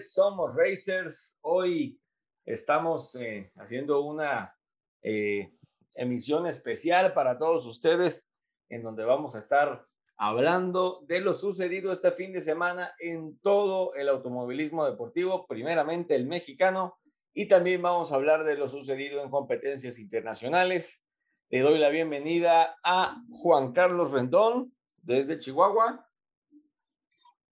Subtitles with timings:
[0.00, 1.38] Somos Racers.
[1.40, 1.98] Hoy
[2.44, 4.54] estamos eh, haciendo una
[5.02, 5.52] eh,
[5.94, 8.28] emisión especial para todos ustedes
[8.68, 9.86] en donde vamos a estar
[10.16, 16.26] hablando de lo sucedido este fin de semana en todo el automovilismo deportivo, primeramente el
[16.26, 16.98] mexicano,
[17.32, 21.02] y también vamos a hablar de lo sucedido en competencias internacionales.
[21.48, 26.06] Le doy la bienvenida a Juan Carlos Rendón desde Chihuahua.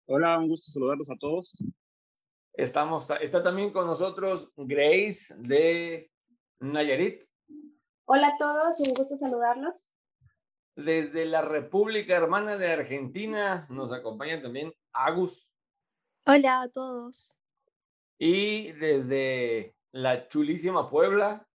[0.06, 1.56] Hola, un gusto saludarlos a todos.
[2.54, 6.10] Estamos, está también con nosotros Grace de
[6.60, 7.24] Nayarit.
[8.04, 9.94] Hola a todos, un gusto saludarlos.
[10.76, 15.50] Desde la República Hermana de Argentina nos acompaña también Agus.
[16.26, 17.32] Hola a todos.
[18.18, 21.48] Y desde la chulísima Puebla,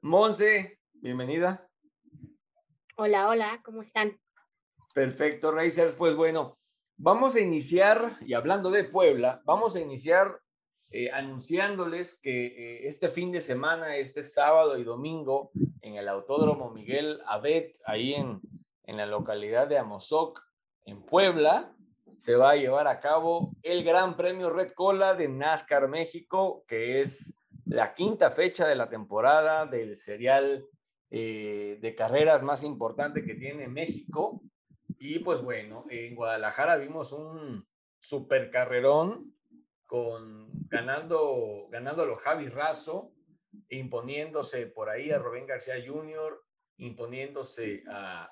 [0.00, 1.68] Monse, bienvenida.
[2.96, 4.20] Hola, hola, ¿cómo están?
[4.94, 5.96] Perfecto, Racers.
[5.96, 6.56] Pues bueno,
[6.98, 10.40] Vamos a iniciar, y hablando de Puebla, vamos a iniciar
[10.90, 15.50] eh, anunciándoles que eh, este fin de semana, este sábado y domingo,
[15.82, 18.40] en el Autódromo Miguel Abet, ahí en,
[18.84, 20.40] en la localidad de Amozoc,
[20.86, 21.76] en Puebla,
[22.16, 27.02] se va a llevar a cabo el Gran Premio Red Cola de NASCAR México, que
[27.02, 27.34] es
[27.66, 30.64] la quinta fecha de la temporada del serial
[31.10, 34.40] eh, de carreras más importante que tiene México.
[34.98, 37.66] Y pues bueno, en Guadalajara vimos un
[37.98, 39.34] super carrerón
[39.84, 43.12] con ganando, ganándolo Javi Razo,
[43.68, 46.42] imponiéndose por ahí a Rubén García Jr.,
[46.78, 48.30] imponiéndose a,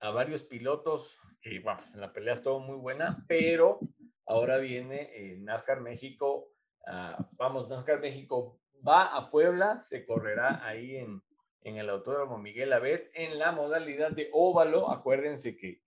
[0.00, 3.80] a varios pilotos, que bueno, la pelea estuvo muy buena, pero
[4.26, 6.52] ahora viene eh, NASCAR México,
[6.86, 11.22] ah, vamos, NASCAR México va a Puebla, se correrá ahí en,
[11.62, 14.90] en el Autódromo Miguel Abed en la modalidad de óvalo.
[14.90, 15.81] Acuérdense que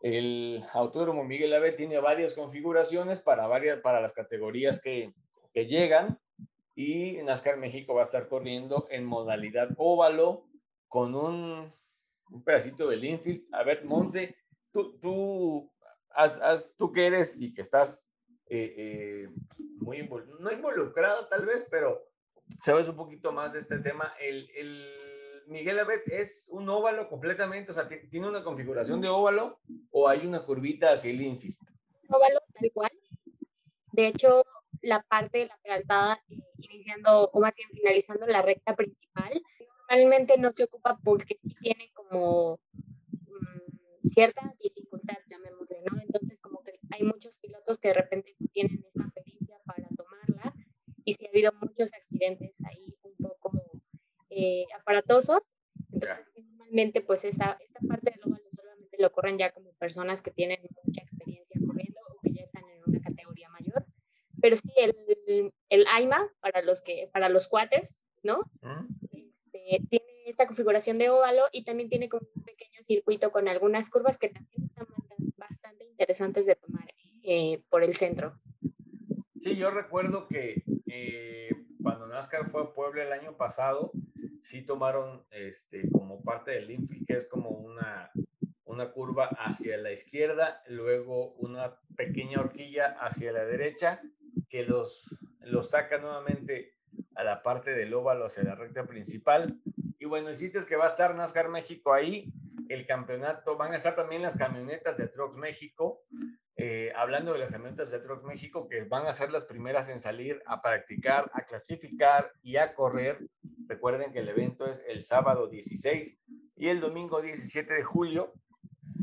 [0.00, 5.12] el Autódromo Miguel Ave tiene varias configuraciones para, varias, para las categorías que,
[5.52, 6.20] que llegan
[6.74, 10.46] y NASCAR México va a estar corriendo en modalidad óvalo
[10.86, 11.72] con un,
[12.30, 13.42] un pedacito del infield.
[13.52, 14.36] A ver, Monse,
[14.72, 15.72] tú, tú,
[16.10, 18.10] has, tú que eres y que estás
[18.46, 19.28] eh, eh,
[19.80, 22.06] muy no involucrado tal vez, pero
[22.60, 24.14] sabes un poquito más de este tema.
[24.20, 25.17] El, el
[25.48, 29.58] Miguel Abed es un óvalo completamente, o sea, tiene una configuración de óvalo
[29.90, 31.56] o hay una curvita hacia el infield.
[32.08, 32.90] Óvalo tal cual.
[33.92, 34.44] De hecho,
[34.82, 39.42] la parte de la peraltada, eh, iniciando o más bien finalizando la recta principal,
[39.88, 42.60] normalmente no se ocupa porque sí tiene como
[43.10, 45.98] mm, cierta dificultad, llamémosle, ¿no?
[46.02, 50.54] Entonces, como que hay muchos pilotos que de repente no tienen esta pericia para tomarla
[51.04, 52.97] y sí ha habido muchos accidentes ahí
[54.38, 55.42] eh, aparatosos.
[55.92, 60.30] Entonces, normalmente, pues esa, esta parte del óvalo solamente lo corren ya como personas que
[60.30, 63.84] tienen mucha experiencia corriendo o que ya están en una categoría mayor.
[64.40, 68.42] Pero sí, el, el AIMA, para los, que, para los cuates, ¿no?
[69.02, 73.90] Este, tiene esta configuración de óvalo y también tiene como un pequeño circuito con algunas
[73.90, 74.86] curvas que también están
[75.36, 76.88] bastante interesantes de tomar
[77.24, 78.38] eh, por el centro.
[79.40, 81.50] Sí, yo recuerdo que eh,
[81.82, 83.92] cuando NASCAR fue a Puebla el año pasado,
[84.42, 88.10] sí tomaron este, como parte del infield, que es como una,
[88.64, 94.00] una curva hacia la izquierda, luego una pequeña horquilla hacia la derecha,
[94.48, 96.74] que los, los saca nuevamente
[97.14, 99.60] a la parte del óvalo hacia la recta principal.
[99.98, 102.32] Y bueno, el es que va a estar NASCAR México ahí,
[102.68, 106.04] el campeonato, van a estar también las camionetas de Trucks México,
[106.56, 110.00] eh, hablando de las camionetas de Trucks México, que van a ser las primeras en
[110.00, 113.18] salir a practicar, a clasificar y a correr.
[113.68, 116.18] Recuerden que el evento es el sábado 16
[116.56, 118.32] y el domingo 17 de julio.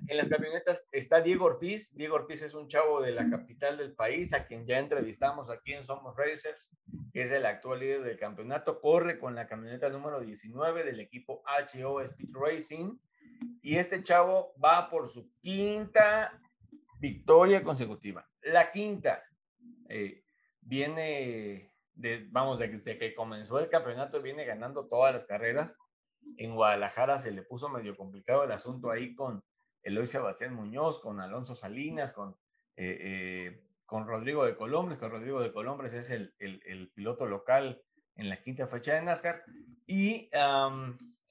[0.08, 1.96] En las camionetas está Diego Ortiz.
[1.96, 5.74] Diego Ortiz es un chavo de la capital del país, a quien ya entrevistamos aquí
[5.74, 6.72] en Somos Racers,
[7.14, 8.82] es el actual líder del campeonato.
[8.82, 12.98] Corre con la camioneta número 19 del equipo HO Speed Racing.
[13.62, 16.40] Y este chavo va por su quinta
[17.00, 18.28] victoria consecutiva.
[18.42, 19.24] La quinta
[19.90, 20.24] eh,
[20.62, 25.78] viene, de, vamos, desde que comenzó el campeonato, viene ganando todas las carreras.
[26.38, 29.44] En Guadalajara se le puso medio complicado el asunto ahí con
[29.84, 32.36] Eloy Sebastián Muñoz, con Alonso Salinas, con,
[32.76, 37.82] eh, eh, con Rodrigo de Colombres, con Rodrigo de Colombres es el, el, piloto local
[38.16, 39.44] en la quinta fecha de NASCAR.
[39.86, 40.30] Y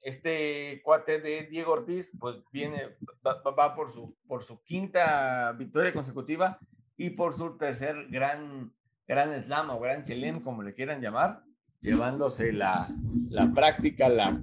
[0.01, 2.95] este cuate de Diego Ortiz, pues viene,
[3.25, 6.59] va, por, su, por su quinta victoria consecutiva
[6.95, 8.71] y por su tercer gran,
[9.07, 11.43] gran slam o gran chelem, como le quieran llamar,
[11.81, 12.89] llevándose la,
[13.29, 14.41] la práctica, la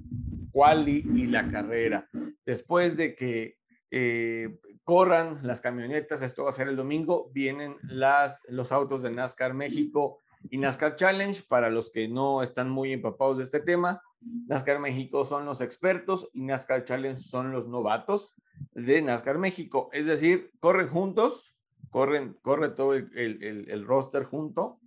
[0.52, 2.08] quali y la carrera.
[2.44, 3.56] Después de que
[3.90, 9.10] eh, corran las camionetas, esto va a ser el domingo, vienen las, los autos de
[9.10, 10.18] NASCAR México
[10.50, 15.24] y NASCAR Challenge, para los que no están muy empapados de este tema, NASCAR México
[15.24, 18.34] son los expertos y NASCAR Challenge son los novatos
[18.72, 19.88] de NASCAR México.
[19.92, 21.56] Es decir, corren juntos,
[21.92, 24.80] corren, corre todo el, el, el, roster junto.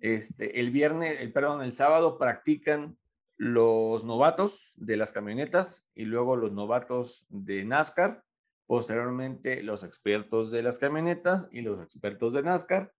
[0.00, 2.96] Este, el viernes, el, perdón, el sábado practican
[3.36, 8.24] los novatos de las camionetas y luego los novatos de NASCAR.
[8.66, 12.90] Posteriormente, los expertos de las camionetas y los expertos de NASCAR.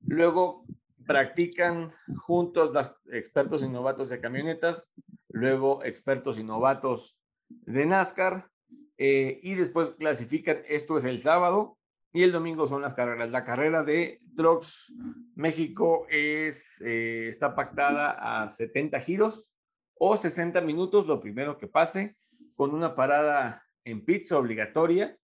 [0.00, 0.66] Luego
[1.06, 4.90] practican juntos los expertos y novatos de camionetas,
[5.28, 7.16] luego expertos y novatos
[7.48, 8.50] de NASCAR,
[8.98, 11.78] eh, y después clasifican, esto es el sábado,
[12.14, 13.32] y el domingo son las carreras.
[13.32, 14.94] La carrera de Trucks
[15.34, 19.52] México es, eh, está pactada a 70 giros
[19.98, 22.16] o 60 minutos, lo primero que pase,
[22.54, 25.18] con una parada en pizza obligatoria,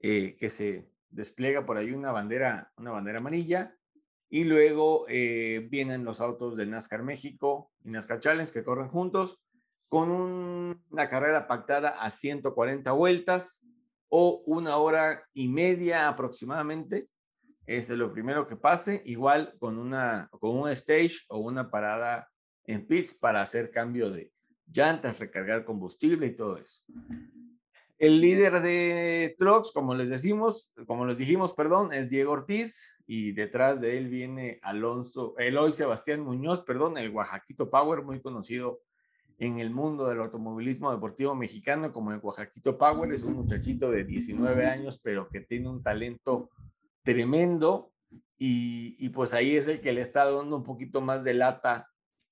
[0.00, 3.76] eh, que se despliega por ahí una bandera, una bandera amarilla,
[4.30, 9.42] y luego eh, vienen los autos de NASCAR México y NASCAR Challenge que corren juntos
[9.90, 13.62] con una carrera pactada a 140 vueltas
[14.10, 17.08] o una hora y media aproximadamente.
[17.66, 22.28] Es lo primero que pase, igual con, una, con un stage o una parada
[22.66, 24.32] en pits para hacer cambio de
[24.66, 26.82] llantas, recargar combustible y todo eso.
[27.98, 33.32] El líder de trucks, como les decimos, como les dijimos, perdón, es Diego Ortiz y
[33.32, 38.80] detrás de él viene Alonso, Eloy Sebastián Muñoz, perdón, el Oaxaquito Power, muy conocido
[39.40, 44.04] en el mundo del automovilismo deportivo mexicano como el Oaxaquito Power, es un muchachito de
[44.04, 46.50] 19 años, pero que tiene un talento
[47.02, 47.92] tremendo
[48.38, 51.88] y, y pues ahí es el que le está dando un poquito más de lata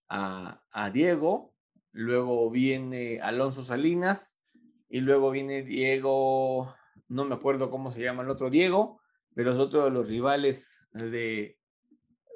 [0.09, 1.55] a, a Diego.
[1.93, 4.39] Luego viene Alonso Salinas,
[4.89, 6.75] y luego viene Diego,
[7.09, 9.01] no me acuerdo cómo se llama el otro Diego,
[9.35, 11.59] pero es otro de los rivales de,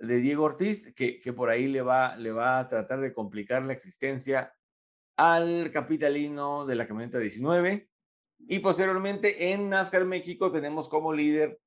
[0.00, 3.62] de Diego Ortiz, que, que, por ahí le va, le va a tratar de complicar
[3.62, 4.52] la existencia
[5.16, 7.88] al capitalino de la camioneta 19.
[8.48, 11.60] Y posteriormente en NASCAR México tenemos como líder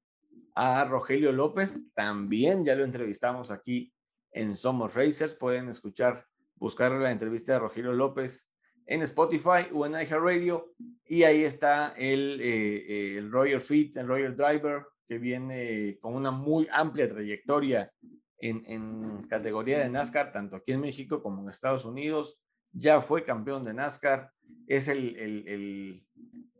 [0.56, 3.94] a Rogelio López, también ya lo entrevistamos aquí
[4.31, 6.25] en Somos Racers, pueden escuchar,
[6.56, 8.51] buscar la entrevista de Rogelio López
[8.86, 10.74] en Spotify o en iHeartRadio.
[11.06, 16.31] Y ahí está el, eh, el Royal Fit, el Royal Driver, que viene con una
[16.31, 17.91] muy amplia trayectoria
[18.38, 22.41] en, en, categoría de NASCAR, tanto aquí en México como en Estados Unidos.
[22.77, 24.31] Ya fue campeón de NASCAR,
[24.68, 26.01] es el,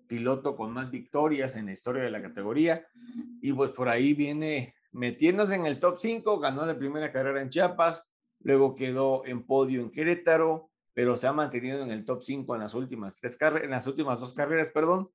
[0.08, 2.86] piloto con más victorias en la historia de la categoría.
[3.42, 7.50] Y pues por ahí viene metiéndose en el top 5, ganó la primera carrera en
[7.50, 8.08] Chiapas,
[8.40, 12.62] luego quedó en podio en Querétaro, pero se ha mantenido en el top 5 en
[12.62, 15.10] las últimas tres en las últimas dos carreras, perdón,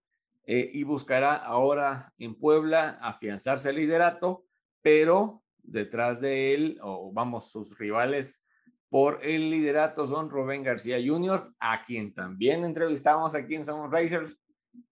[0.44, 4.44] eh, y buscará ahora en Puebla afianzarse el liderato,
[4.82, 8.44] pero detrás de él, o vamos, sus rivales
[8.90, 14.36] por el liderato son Rubén García Jr., a quien también entrevistamos aquí en Somos Racers,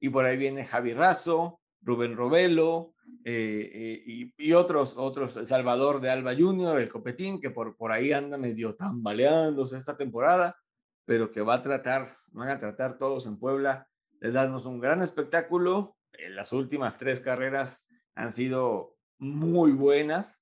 [0.00, 3.71] y por ahí viene Javi Razo, Rubén Robelo, eh,
[4.07, 8.38] eh, y, otros, otros, Salvador de Alba Jr., el Copetín, que por, por ahí anda
[8.38, 10.57] medio tambaleándose esta temporada,
[11.05, 13.88] pero que va a tratar, van a tratar todos en Puebla
[14.21, 15.97] de darnos un gran espectáculo.
[16.12, 20.40] En las últimas tres carreras han sido muy buenas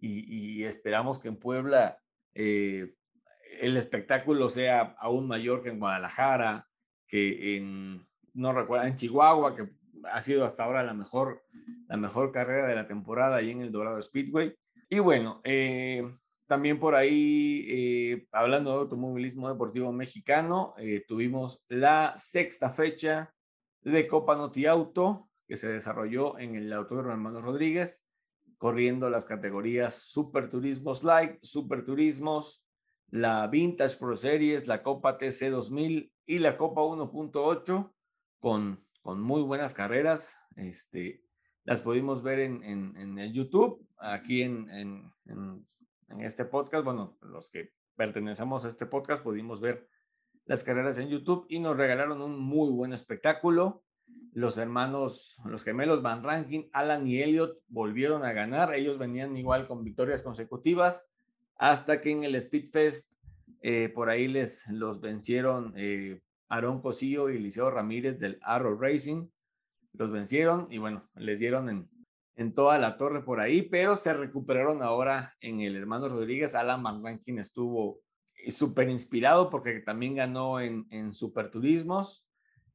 [0.00, 1.98] y, esperamos que en Puebla
[2.34, 2.94] eh,
[3.60, 6.68] el espectáculo sea aún mayor que en Guadalajara,
[7.06, 9.68] que en, no recuerdo, en Chihuahua, que
[10.10, 11.44] ha sido hasta ahora la mejor,
[11.88, 14.54] la mejor carrera de la temporada ahí en el Dorado Speedway.
[14.88, 16.02] Y bueno, eh,
[16.46, 20.74] también por ahí, eh, hablando de automovilismo deportivo mexicano,
[21.08, 23.32] tuvimos la sexta fecha
[23.82, 28.04] de Copa Noti Auto, que se desarrolló en el Autódromo Hermano Rodríguez,
[28.64, 32.64] corriendo las categorías Super Turismos Light, Super Turismos,
[33.10, 37.92] la Vintage Pro Series, la Copa TC 2000 y la Copa 1.8,
[38.38, 40.38] con, con muy buenas carreras.
[40.56, 41.22] Este,
[41.64, 45.12] las pudimos ver en, en, en YouTube, aquí en, en
[46.08, 49.86] en este podcast, bueno, los que pertenecemos a este podcast pudimos ver
[50.46, 53.83] las carreras en YouTube y nos regalaron un muy buen espectáculo.
[54.34, 58.74] Los hermanos, los gemelos Van Rankin, Alan y Elliot volvieron a ganar.
[58.74, 61.06] Ellos venían igual con victorias consecutivas
[61.56, 63.14] hasta que en el Speedfest
[63.62, 69.28] eh, por ahí les los vencieron eh, Aarón Cosillo y Liceo Ramírez del Arrow Racing.
[69.92, 71.88] Los vencieron y bueno, les dieron en,
[72.34, 76.56] en toda la torre por ahí, pero se recuperaron ahora en el hermano Rodríguez.
[76.56, 78.00] Alan Van Rankin estuvo
[78.48, 82.23] súper inspirado porque también ganó en, en Superturismos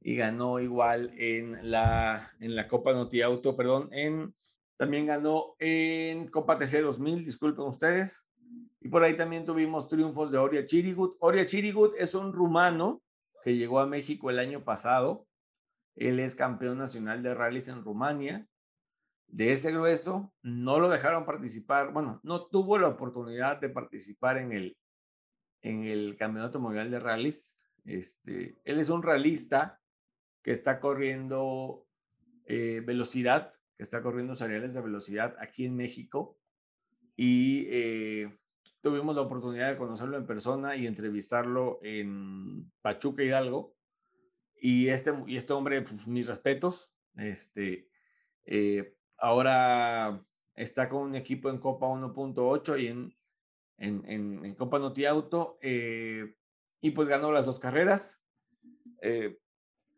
[0.00, 4.34] y ganó igual en la, en la Copa Noti Auto, perdón, en,
[4.76, 8.26] también ganó en Copa TC 2000, disculpen ustedes.
[8.80, 11.16] Y por ahí también tuvimos triunfos de Oria Chirigut.
[11.20, 13.02] Oria Chirigut es un rumano
[13.42, 15.26] que llegó a México el año pasado.
[15.96, 18.46] Él es campeón nacional de rallies en Rumania.
[19.26, 24.52] De ese grueso, no lo dejaron participar, bueno, no tuvo la oportunidad de participar en
[24.52, 24.76] el,
[25.62, 27.60] en el Campeonato Mundial de Rallys.
[27.84, 29.79] Este, él es un ralista
[30.42, 31.86] que está corriendo
[32.46, 36.38] eh, velocidad, que está corriendo seriales de velocidad aquí en México.
[37.16, 38.38] Y eh,
[38.80, 43.74] tuvimos la oportunidad de conocerlo en persona y entrevistarlo en Pachuca Hidalgo.
[44.56, 46.92] Y este, y este hombre, pues, mis respetos.
[47.16, 47.88] Este,
[48.44, 53.14] eh, ahora está con un equipo en Copa 1.8 y en
[53.80, 56.34] en, en, Copa Noti Auto eh,
[56.80, 58.22] y pues ganó las dos carreras.
[59.02, 59.38] Eh,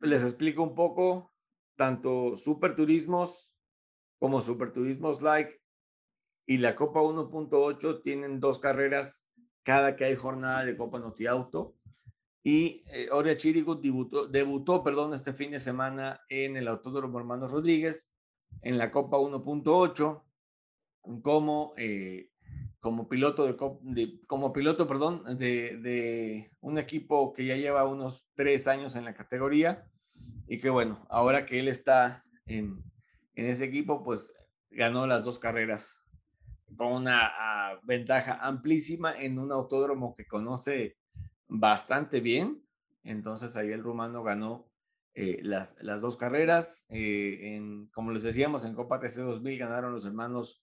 [0.03, 1.33] les explico un poco,
[1.77, 3.55] tanto Super Turismos
[4.19, 5.61] como Super Turismos Like
[6.47, 9.29] y la Copa 1.8 tienen dos carreras
[9.63, 11.77] cada que hay jornada de Copa Noti Auto.
[12.45, 17.53] Y eh, Oria Chirigut debutó, debutó, perdón, este fin de semana en el Autódromo Hermanos
[17.53, 18.11] Rodríguez
[18.63, 20.23] en la Copa 1.8
[21.23, 22.31] como eh,
[22.81, 28.67] como piloto de, como piloto, perdón, de, de, un equipo que ya lleva unos tres
[28.67, 29.89] años en la categoría
[30.47, 32.83] y que bueno, ahora que él está en,
[33.35, 34.35] en ese equipo, pues
[34.71, 36.03] ganó las dos carreras
[36.77, 40.97] con una ah, ventaja amplísima en un autódromo que conoce
[41.49, 42.63] bastante bien.
[43.05, 44.69] Entonces ahí el rumano ganó
[45.15, 46.87] eh, las, las dos carreras.
[46.89, 50.63] Eh, en, como les decíamos, en Copa TC 2000 ganaron los hermanos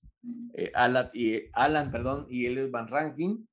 [0.53, 3.45] eh, Alan, y, Alan perdón, y Elliot Van Ranking.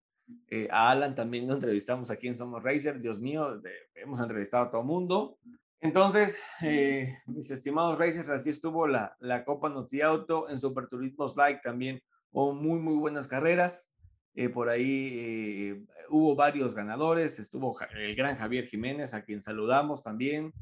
[0.70, 3.02] a Alan también lo entrevistamos aquí en Somos Racers.
[3.02, 3.60] Dios mío,
[3.94, 5.38] hemos entrevistado a todo mundo.
[5.80, 6.42] Entonces,
[7.26, 12.02] mis estimados Racers, así estuvo la, la Copa Noti Auto en Super Turismo Slide también.
[12.32, 13.90] Hubo muy, muy buenas carreras.
[14.52, 17.38] por ahí hubo varios ganadores.
[17.38, 20.52] Estuvo el gran Javier Jiménez, a quien saludamos también.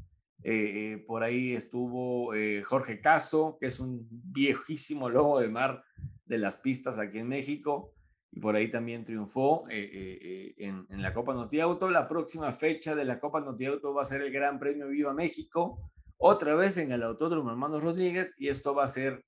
[0.47, 5.83] Eh, eh, por ahí estuvo eh, Jorge Caso, que es un viejísimo lobo de mar
[6.23, 7.94] de las pistas aquí en México.
[8.35, 11.89] Y por ahí también triunfó en, en, la Copa Noti Auto.
[11.89, 15.13] La próxima fecha de la Copa Noti Auto va a ser el Gran Premio Viva
[15.13, 15.79] México,
[16.17, 19.25] otra vez en el Autódromo Hermanos Rodríguez, y esto va a ser,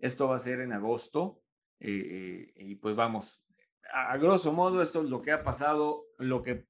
[0.00, 1.40] esto va a ser en agosto.
[1.78, 3.40] y pues vamos,
[3.92, 6.66] a, grosso modo, esto es lo que ha pasado, lo que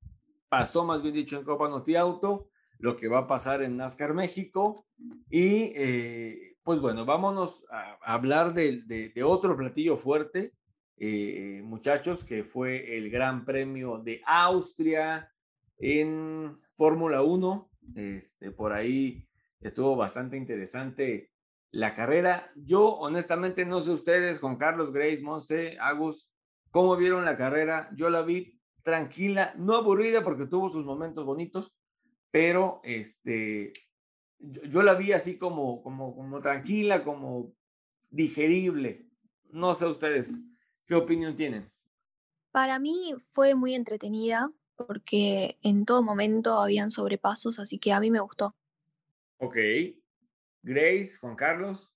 [0.48, 4.14] pasó más bien dicho en Copa Noti Auto lo que va a pasar en NASCAR
[4.14, 4.86] México.
[5.30, 10.52] Y eh, pues bueno, vámonos a, hablar de, otro platillo fuerte,
[11.00, 15.32] eh, muchachos, que fue el Gran Premio de Austria
[15.78, 17.70] en Fórmula 1.
[17.94, 19.26] Este, por ahí
[19.60, 21.30] estuvo bastante interesante
[21.70, 22.50] la carrera.
[22.56, 26.32] Yo honestamente no sé ustedes, con Carlos Grace, Monse, Agus,
[26.70, 27.90] cómo vieron la carrera.
[27.94, 31.76] Yo la vi tranquila, no aburrida porque tuvo sus momentos bonitos,
[32.30, 33.72] pero este,
[34.38, 37.52] yo, la vi así como, como, como tranquila, como
[38.10, 39.06] digerible.
[39.50, 40.40] No sé ustedes,
[40.88, 41.70] ¿qué opinión tienen?
[42.50, 48.10] Para mí fue muy entretenida porque en todo momento habían sobrepasos, así que a mí
[48.10, 48.56] me gustó.
[49.38, 49.56] Ok.
[50.62, 51.92] Grace, Juan Carlos.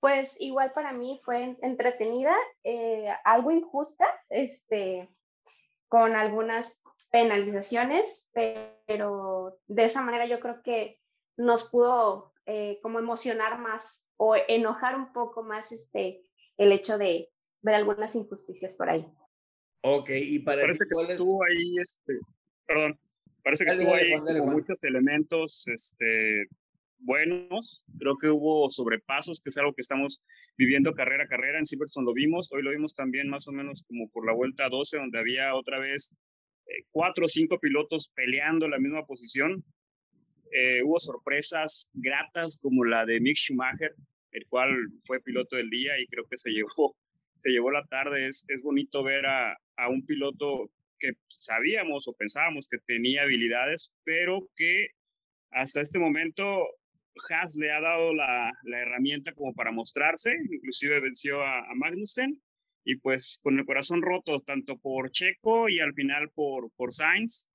[0.00, 2.34] Pues igual para mí fue entretenida,
[2.64, 5.08] eh, algo injusta, este,
[5.88, 10.98] con algunas penalizaciones, pero de esa manera yo creo que
[11.36, 16.24] nos pudo eh, como emocionar más o enojar un poco más este,
[16.56, 17.31] el hecho de
[17.62, 19.06] ver algunas injusticias por ahí.
[19.82, 22.18] Ok, y para parece que estuvo ahí, este,
[22.66, 22.98] perdón,
[23.42, 26.46] parece que estuvo ahí muchos elementos este,
[27.02, 27.84] buenos.
[27.98, 30.22] Creo que hubo sobrepasos, que es algo que estamos
[30.56, 31.58] viviendo carrera a carrera.
[31.58, 34.68] En Silverstone lo vimos, hoy lo vimos también más o menos como por la vuelta
[34.68, 36.16] 12, donde había otra vez
[36.66, 39.64] eh, cuatro o cinco pilotos peleando la misma posición.
[40.52, 43.94] Eh, hubo sorpresas gratas como la de Mick Schumacher,
[44.32, 44.70] el cual
[45.04, 46.94] fue piloto del día y creo que se llevó,
[47.42, 48.28] se llevó la tarde.
[48.28, 53.92] Es, es bonito ver a, a un piloto que sabíamos o pensábamos que tenía habilidades,
[54.04, 54.88] pero que
[55.50, 56.64] hasta este momento
[57.28, 62.40] Haas le ha dado la, la herramienta como para mostrarse, inclusive venció a, a, Magnussen
[62.84, 67.50] y pues con el corazón roto tanto por Checo y al final por, por Sainz,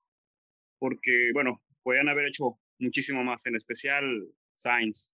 [0.77, 5.11] porque bueno, podían haber hecho muchísimo más, en especial Sainz.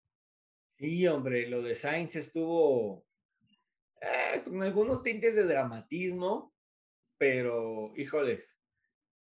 [0.78, 3.07] Sí, hombre, lo de Sainz estuvo
[4.02, 6.54] eh, con algunos tintes de dramatismo,
[7.18, 8.60] pero híjoles,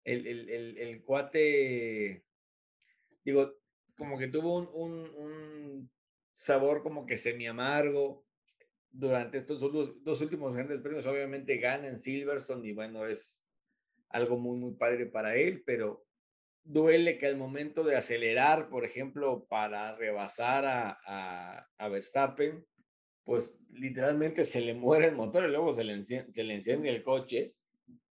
[0.04, 2.24] el, el, el, el cuate,
[3.24, 3.54] digo,
[3.96, 5.90] como que tuvo un, un, un
[6.34, 8.24] sabor como que semi amargo
[8.90, 11.06] durante estos dos, dos últimos grandes premios.
[11.06, 13.44] Obviamente gana en Silverstone y bueno, es
[14.08, 16.04] algo muy, muy padre para él, pero
[16.64, 22.66] duele que al momento de acelerar, por ejemplo, para rebasar a, a, a Verstappen,
[23.24, 26.88] pues literalmente se le muere el motor y luego se le, enciende, se le enciende
[26.88, 27.54] el coche.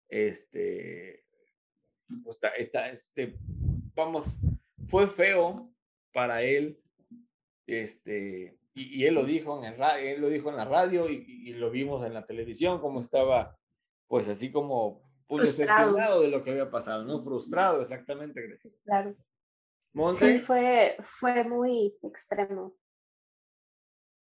[0.07, 1.23] Este,
[2.23, 3.37] pues está, está, este,
[3.95, 4.39] vamos,
[4.87, 5.71] fue feo
[6.13, 6.79] para él,
[7.65, 11.25] este, y, y él lo dijo en el él lo dijo en la radio y,
[11.27, 13.57] y, lo vimos en la televisión, como estaba,
[14.07, 17.23] pues así como pues, decepcionado de lo que había pasado, ¿no?
[17.23, 18.71] Frustrado, exactamente, Grecia.
[18.83, 19.15] Claro.
[20.11, 22.75] Sí, fue, fue muy extremo.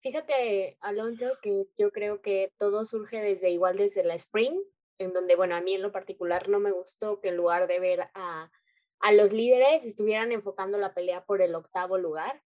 [0.05, 4.61] Fíjate, Alonso, que yo creo que todo surge desde igual desde la Spring,
[4.99, 7.79] en donde, bueno, a mí en lo particular no me gustó que en lugar de
[7.79, 8.51] ver a,
[8.99, 12.43] a los líderes estuvieran enfocando la pelea por el octavo lugar,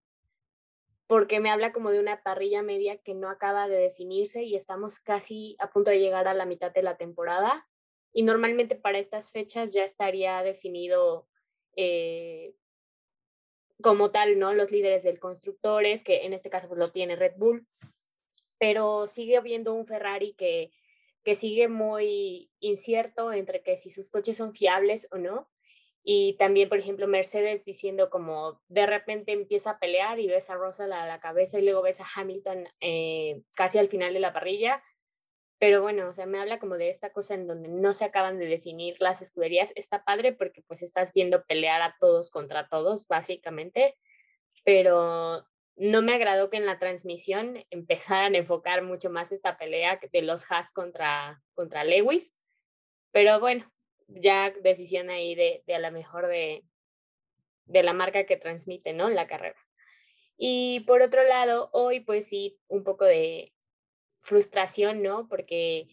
[1.06, 5.02] porque me habla como de una parrilla media que no acaba de definirse y estamos
[5.02, 7.68] casi a punto de llegar a la mitad de la temporada
[8.14, 11.28] y normalmente para estas fechas ya estaría definido
[11.76, 12.56] eh,
[13.82, 14.54] como tal, ¿no?
[14.54, 17.68] Los líderes del constructores, que en este caso pues, lo tiene Red Bull,
[18.58, 20.72] pero sigue habiendo un Ferrari que,
[21.24, 25.50] que sigue muy incierto entre que si sus coches son fiables o no.
[26.04, 30.56] Y también, por ejemplo, Mercedes diciendo como de repente empieza a pelear y ves a
[30.56, 34.34] Russell a la cabeza y luego ves a Hamilton eh, casi al final de la
[34.34, 34.82] parrilla
[35.60, 38.40] pero bueno, o sea, me habla como de esta cosa en donde no se acaban
[38.40, 39.74] de definir las escuderías.
[39.76, 43.98] Está padre porque pues estás viendo pelear a todos contra todos, básicamente,
[44.64, 45.46] pero
[45.76, 50.22] no me agradó que en la transmisión empezaran a enfocar mucho más esta pelea de
[50.22, 52.34] los Haas contra, contra Lewis.
[53.12, 53.70] Pero bueno,
[54.08, 56.64] ya decisión ahí de, de a lo mejor de,
[57.66, 59.10] de la marca que transmite, ¿no?
[59.10, 59.60] La carrera.
[60.38, 63.52] Y por otro lado, hoy pues sí, un poco de,
[64.20, 65.28] frustración, ¿no?
[65.28, 65.88] Porque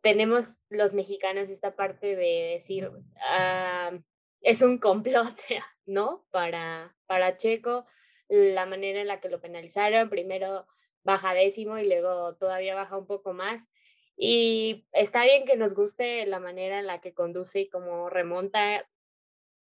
[0.00, 2.90] tenemos los mexicanos esta parte de decir,
[3.22, 3.92] ah,
[4.40, 5.34] es un complot,
[5.86, 6.26] ¿no?
[6.30, 7.86] Para, para Checo,
[8.28, 10.66] la manera en la que lo penalizaron, primero
[11.02, 13.68] baja décimo y luego todavía baja un poco más.
[14.16, 18.88] Y está bien que nos guste la manera en la que conduce y cómo remonta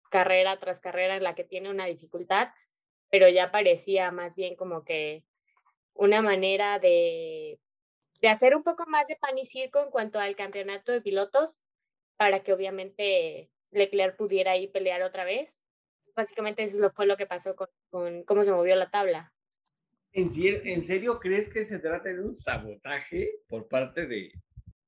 [0.10, 2.50] carrera tras carrera en la que tiene una dificultad,
[3.10, 5.24] pero ya parecía más bien como que
[5.94, 7.60] una manera de
[8.26, 11.62] de hacer un poco más de pan y circo en cuanto al campeonato de pilotos
[12.18, 15.62] para que obviamente Leclerc pudiera ahí pelear otra vez.
[16.16, 19.32] Básicamente eso fue lo que pasó con, con cómo se movió la tabla.
[20.12, 24.32] ¿En, ¿En serio crees que se trata de un sabotaje por parte de,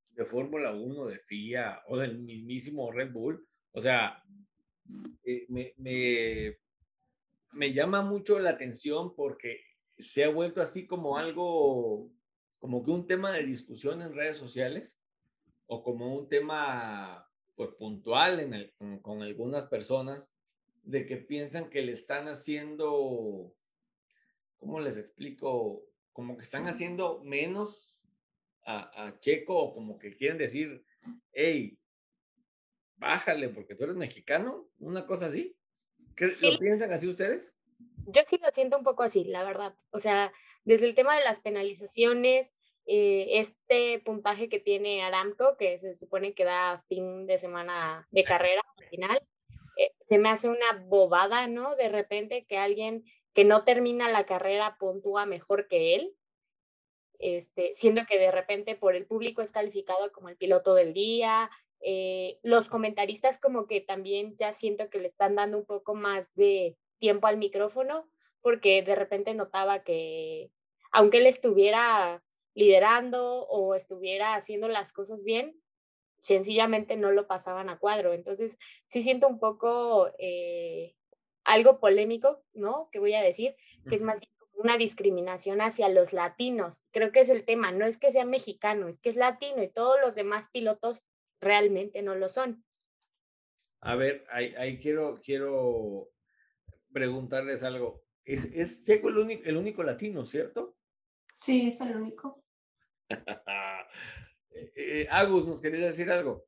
[0.10, 3.47] de Fórmula 1, de FIA o del mismísimo Red Bull?
[3.71, 4.23] O sea,
[5.23, 6.58] eh, me, me,
[7.52, 9.62] me llama mucho la atención porque
[10.00, 12.16] se ha vuelto así como algo
[12.60, 15.00] como que un tema de discusión en redes sociales
[15.67, 20.34] o como un tema pues puntual en el, con, con, algunas personas
[20.84, 23.54] de que piensan que le están haciendo,
[24.58, 25.84] ¿cómo les explico?
[26.13, 27.98] Como que están haciendo menos
[28.63, 30.86] a, a Checo o como que quieren decir,
[31.34, 31.78] hey,
[32.98, 35.56] bájale porque tú eres mexicano, una cosa así.
[36.15, 36.52] ¿Qué, sí.
[36.52, 37.54] ¿Lo piensan así ustedes?
[38.08, 39.76] Yo sí lo siento un poco así, la verdad.
[39.91, 40.32] O sea,
[40.67, 42.53] desde el tema de las penalizaciones,
[42.88, 48.25] eh, este puntaje que tiene Aramco, que se supone que da fin de semana de
[48.25, 49.21] carrera al final,
[49.77, 51.77] eh, se me hace una bobada, ¿no?
[51.77, 56.13] De repente que alguien que no termina la carrera puntúa mejor que él,
[57.17, 61.49] este, siendo que de repente por el público es calificado como el piloto del día.
[61.80, 66.36] Eh, los comentaristas como que también ya siento que le están dando un poco más
[66.36, 68.10] de tiempo al micrófono,
[68.41, 70.51] porque de repente notaba que
[70.91, 72.23] aunque él estuviera
[72.54, 75.62] liderando o estuviera haciendo las cosas bien,
[76.19, 78.13] sencillamente no lo pasaban a cuadro.
[78.13, 80.95] Entonces, sí siento un poco eh,
[81.43, 82.89] algo polémico, ¿no?
[82.91, 83.56] Que voy a decir,
[83.88, 86.84] que es más bien una discriminación hacia los latinos.
[86.91, 89.69] Creo que es el tema, no es que sea mexicano, es que es latino y
[89.69, 91.04] todos los demás pilotos
[91.39, 92.65] realmente no lo son.
[93.82, 96.10] A ver, ahí, quiero, quiero
[96.91, 98.04] preguntarles algo.
[98.26, 100.77] ¿Es, es Checo el único, el único latino, cierto?
[101.38, 102.43] Sí, es el único.
[104.60, 106.43] Eh, eh, Agus, ¿nos querías decir algo?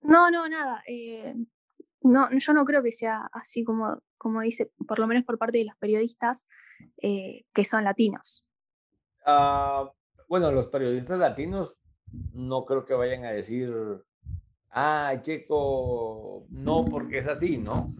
[0.00, 0.82] No, no, nada.
[0.86, 1.34] Eh,
[2.00, 5.58] no, yo no creo que sea así como, como dice, por lo menos por parte
[5.58, 6.46] de los periodistas
[7.02, 8.46] que son latinos.
[9.26, 9.92] Ah,
[10.26, 11.76] bueno, los periodistas latinos
[12.32, 13.70] no creo que vayan a decir,
[14.70, 17.94] ah, Checo, no, porque es así, ¿no?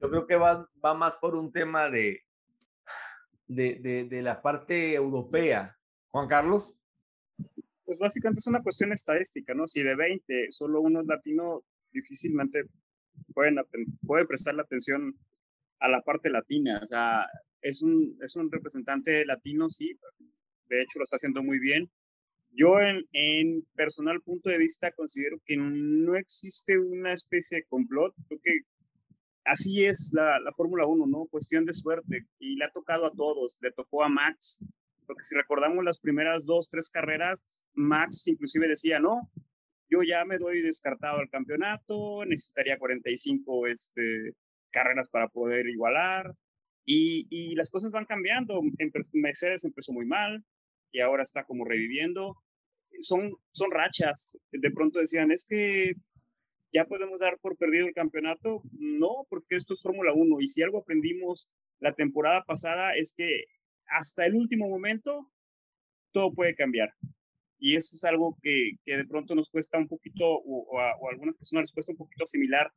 [0.00, 2.22] Yo creo que va, va más por un tema de,
[3.48, 5.76] de, de, la parte europea.
[6.10, 6.74] Juan Carlos.
[7.84, 9.66] Pues básicamente es una cuestión estadística, ¿no?
[9.66, 12.64] Si de 20 solo uno es latino, difícilmente
[13.34, 13.56] pueden,
[14.06, 15.14] puede prestar la atención
[15.80, 16.80] a la parte latina.
[16.82, 17.26] O sea,
[17.62, 19.98] es un, es un representante latino, sí,
[20.68, 21.90] de hecho lo está haciendo muy bien.
[22.50, 28.14] Yo en, en personal punto de vista considero que no existe una especie de complot,
[28.26, 28.58] creo que
[29.48, 31.26] así es la, la Fórmula 1, ¿no?
[31.26, 34.64] Cuestión de suerte y le ha tocado a todos, le tocó a Max,
[35.06, 39.30] porque si recordamos las primeras dos, tres carreras, Max inclusive decía, no,
[39.90, 44.34] yo ya me doy descartado al campeonato, necesitaría 45 este,
[44.70, 46.34] carreras para poder igualar,
[46.84, 48.60] y, y las cosas van cambiando.
[49.12, 50.44] Mercedes empezó muy mal,
[50.92, 52.36] y ahora está como reviviendo.
[53.00, 54.38] Son, son rachas.
[54.50, 55.94] De pronto decían, es que
[56.72, 58.62] ya podemos dar por perdido el campeonato.
[58.72, 60.40] No, porque esto es Fórmula 1.
[60.40, 61.50] Y si algo aprendimos
[61.80, 63.44] la temporada pasada es que
[63.86, 65.30] hasta el último momento
[66.12, 66.92] todo puede cambiar.
[67.58, 71.36] Y eso es algo que, que de pronto nos cuesta un poquito, o, a, algunas
[71.36, 72.70] personas les cuesta un poquito similar.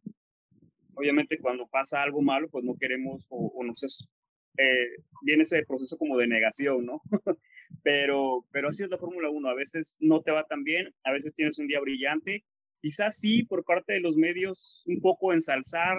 [0.95, 4.10] Obviamente cuando pasa algo malo, pues no queremos, o, o nos es,
[4.58, 4.88] eh,
[5.23, 7.01] viene ese proceso como de negación, ¿no?
[7.84, 11.12] pero, pero así es la Fórmula 1, a veces no te va tan bien, a
[11.12, 12.43] veces tienes un día brillante,
[12.82, 15.98] quizás sí por parte de los medios un poco ensalzar,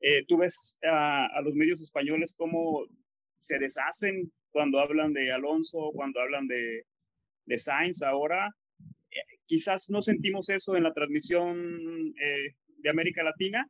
[0.00, 2.86] eh, tú ves a, los medios españoles cómo
[3.36, 6.84] se deshacen cuando hablan de Alonso, cuando hablan de,
[7.46, 8.50] de Sainz ahora,
[9.10, 13.66] eh, quizás no sentimos eso en la transmisión eh, de América Latina,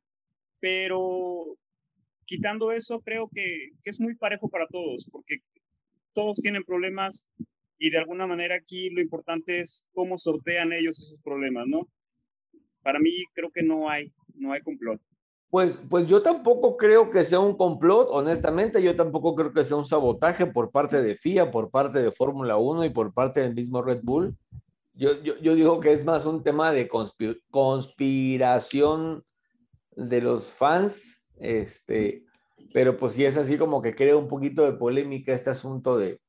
[0.60, 1.56] pero
[2.24, 5.38] quitando eso, creo que, que, es muy parejo para todos, porque
[6.14, 7.30] todos tienen problemas
[7.78, 11.88] y de alguna manera aquí lo importante es cómo sortean ellos esos problemas, ¿no?
[12.84, 15.00] Para mí creo que no hay, no hay complot.
[15.50, 19.76] Pues, pues yo tampoco creo que sea un complot, honestamente, yo tampoco creo que sea
[19.76, 23.54] un sabotaje por parte de FIA, por parte de Fórmula 1 y por parte del
[23.54, 24.36] mismo Red Bull.
[24.94, 26.88] Yo, yo, yo digo que es más un tema de
[27.50, 29.22] conspiración
[29.96, 32.24] de los fans, este,
[32.72, 36.20] pero pues sí es así como que crea un poquito de polémica este asunto de,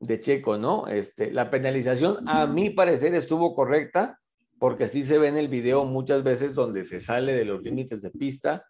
[0.00, 0.86] de Checo, ¿no?
[0.86, 4.18] Este, la penalización, a mi parecer, estuvo correcta,
[4.62, 8.00] porque sí se ve en el video muchas veces donde se sale de los límites
[8.00, 8.64] de pista.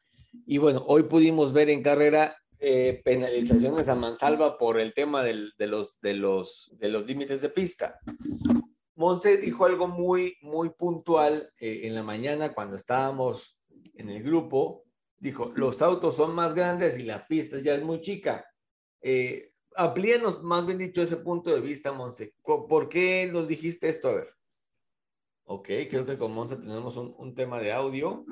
[0.47, 5.53] Y bueno, hoy pudimos ver en carrera eh, penalizaciones a mansalva por el tema del,
[5.59, 7.99] de, los, de, los, de los límites de pista.
[8.95, 13.61] Monse dijo algo muy, muy puntual eh, en la mañana cuando estábamos
[13.95, 14.85] en el grupo,
[15.19, 18.47] dijo, los autos son más grandes y la pista ya es muy chica.
[19.03, 22.33] Eh, amplíanos más bien dicho ese punto de vista, Monse.
[22.43, 24.09] ¿Por qué nos dijiste esto?
[24.09, 24.29] A ver.
[25.55, 28.25] Ok, creo que con Monse tenemos un, tema de audio.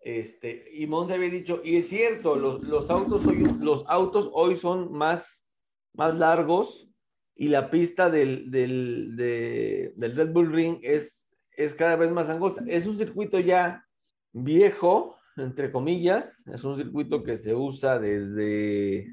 [0.00, 4.56] Este, y Monse había dicho, y es cierto, los, los, autos, hoy, los autos hoy
[4.56, 5.46] son más,
[5.94, 6.88] más largos
[7.36, 12.64] y la pista del, del, del Red Bull Ring es, es cada vez más angosta.
[12.66, 13.86] Es un circuito ya
[14.32, 19.06] viejo, entre comillas, es un circuito que se usa desde,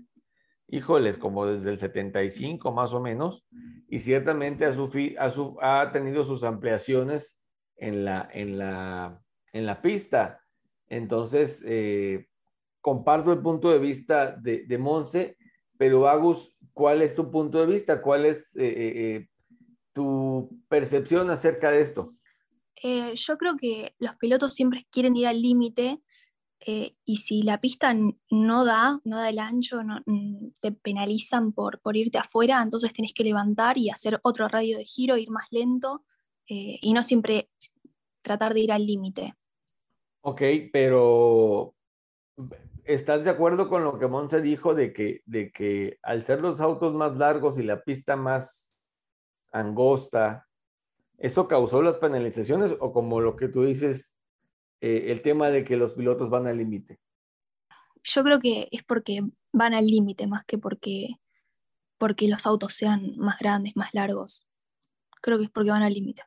[0.70, 3.46] híjoles, como desde el 75 más o menos,
[3.88, 4.90] y ciertamente a su,
[5.20, 7.42] a su, ha tenido sus ampliaciones
[7.88, 10.42] en la, en la, en la pista.
[10.88, 12.28] Entonces, eh,
[12.82, 15.38] comparto el punto de vista de, de, Monse,
[15.78, 18.02] pero Agus, ¿cuál es tu punto de vista?
[18.02, 19.28] ¿Cuál es eh, eh,
[19.94, 22.08] tu percepción acerca de esto?
[23.16, 26.02] yo creo que los pilotos siempre quieren ir al límite
[26.66, 27.94] eh, y si la pista
[28.30, 29.80] no da, no da el ancho,
[30.62, 34.86] te penalizan por, por irte afuera, entonces tenés que levantar y hacer otro radio de
[34.86, 36.06] giro, ir más lento
[36.48, 37.50] eh, y no siempre
[38.24, 39.36] tratar de ir al límite.
[40.22, 41.76] Ok, pero
[42.86, 46.62] ¿estás de acuerdo con lo que Monse dijo de que, de que al ser los
[46.62, 48.74] autos más largos y la pista más
[49.52, 50.48] angosta,
[51.18, 54.18] eso causó las penalizaciones o como lo que tú dices,
[54.82, 57.00] eh, el tema de que los pilotos van al límite?
[58.04, 59.22] Yo creo que es porque
[59.54, 61.22] van al límite más que porque,
[61.98, 64.48] porque los autos sean más grandes, más largos.
[65.22, 66.24] Creo que es porque van al límite.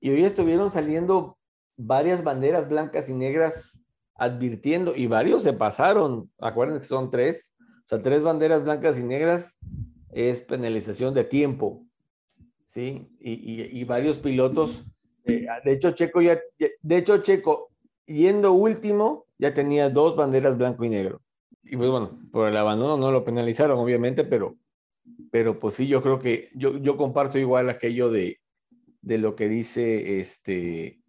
[0.00, 1.36] Y hoy estuvieron saliendo
[1.76, 3.82] varias banderas blancas y negras
[4.14, 6.30] advirtiendo y varios se pasaron.
[6.38, 9.58] Acuérdense que son tres, o sea, tres banderas blancas y negras
[10.12, 11.84] es penalización de tiempo,
[12.66, 13.08] ¿sí?
[13.20, 14.84] Y, varios pilotos,
[15.24, 17.70] eh, de hecho Checo ya, de hecho Checo
[18.06, 21.20] yendo último ya tenía dos banderas blanco y negro.
[21.62, 24.56] Y pues bueno, por el abandono no lo penalizaron obviamente, pero,
[25.30, 28.39] pero pues sí, yo creo que yo, yo comparto igual aquello de,
[29.02, 31.02] de lo que dice este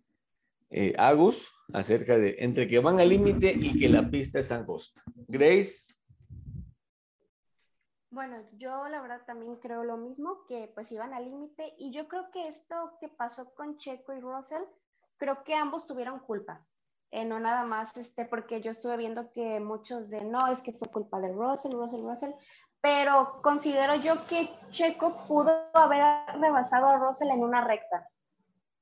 [0.70, 5.04] eh, Agus acerca de entre que van al límite y que la pista es angosta.
[5.28, 5.96] Grace.
[8.10, 12.08] Bueno, yo la verdad también creo lo mismo, que pues iban al límite y yo
[12.10, 14.64] creo que esto que pasó con Checo y Russell,
[15.18, 16.66] creo que ambos tuvieron culpa.
[17.12, 20.72] Eh, no nada más, este, porque yo estuve viendo que muchos de no, es que
[20.72, 22.32] fue culpa de Russell, Russell, Russell,
[22.82, 26.04] pero considero yo que Checo pudo haber
[26.40, 28.08] rebasado a Russell en una recta,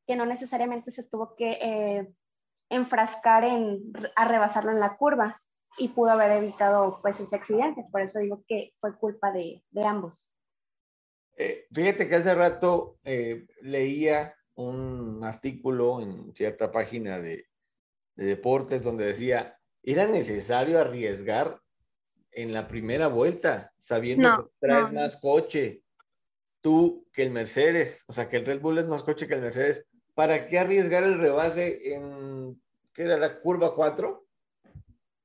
[0.07, 2.13] que no necesariamente se tuvo que eh,
[2.69, 5.41] enfrascar en a rebasarlo en la curva
[5.77, 9.85] y pudo haber evitado pues ese accidente, por eso digo que fue culpa de, de
[9.85, 10.29] ambos.
[11.37, 17.47] Eh, fíjate que hace rato eh, leía un artículo en cierta página de,
[18.15, 21.61] de deportes donde decía, era necesario arriesgar
[22.31, 25.83] en la primera vuelta, sabiendo que traes más coche
[26.61, 29.41] tú que el Mercedes, o sea, que el Red Bull es más coche que el
[29.41, 32.61] Mercedes, ¿para qué arriesgar el rebase en,
[32.93, 34.27] ¿qué era la curva 4?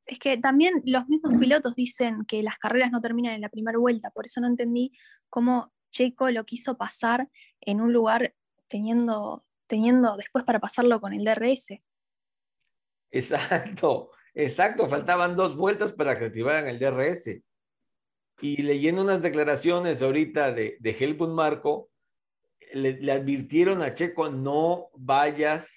[0.06, 3.78] Es que también los mismos pilotos dicen que las carreras no terminan en la primera
[3.78, 4.92] vuelta, por eso no entendí
[5.28, 7.28] cómo Checo lo quiso pasar
[7.60, 8.34] en un lugar
[8.68, 11.80] teniendo, teniendo después para pasarlo con el DRS.
[13.10, 17.40] Exacto, exacto, faltaban dos vueltas para que activaran el DRS.
[18.40, 21.90] Y leyendo unas declaraciones ahorita de, de Helmut Marco,
[22.74, 25.68] le, advirtieron a Checo, no vayas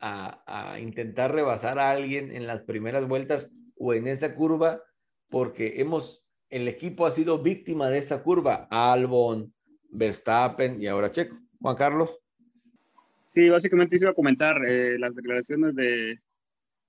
[0.00, 4.82] a, intentar rebasar a alguien en las primeras vueltas o en esa curva,
[5.30, 8.68] porque hemos, el equipo ha sido víctima de esa curva.
[8.70, 9.52] Albon,
[9.90, 11.36] Verstappen y ahora Checo.
[11.60, 12.18] Juan Carlos.
[13.24, 16.20] Sí, básicamente iba a comentar eh, las declaraciones de,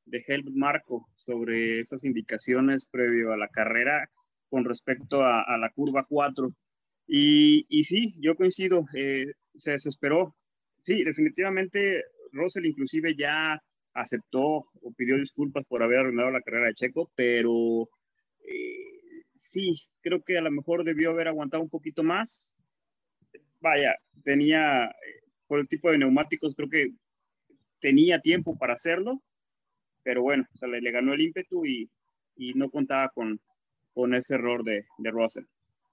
[0.06, 4.10] de Helmut Marco sobre esas indicaciones previo a la carrera
[4.50, 6.50] con respecto a, la curva 4.
[7.08, 10.36] Y, y, sí, yo coincido, eh, se desesperó.
[10.84, 13.62] Sí, definitivamente Russell inclusive ya
[13.94, 17.90] aceptó o pidió disculpas por haber arruinado la carrera de Checo, pero
[18.48, 22.58] eh, sí, creo que a lo mejor debió haber aguantado un poquito más.
[23.62, 26.92] Vaya, tenía, eh, por el tipo de neumáticos, creo que
[27.80, 29.22] tenía tiempo para hacerlo,
[30.06, 31.90] pero bueno, le, ganó el ímpetu y,
[32.38, 33.42] y no contaba con,
[33.92, 35.46] con ese error de, de Russell.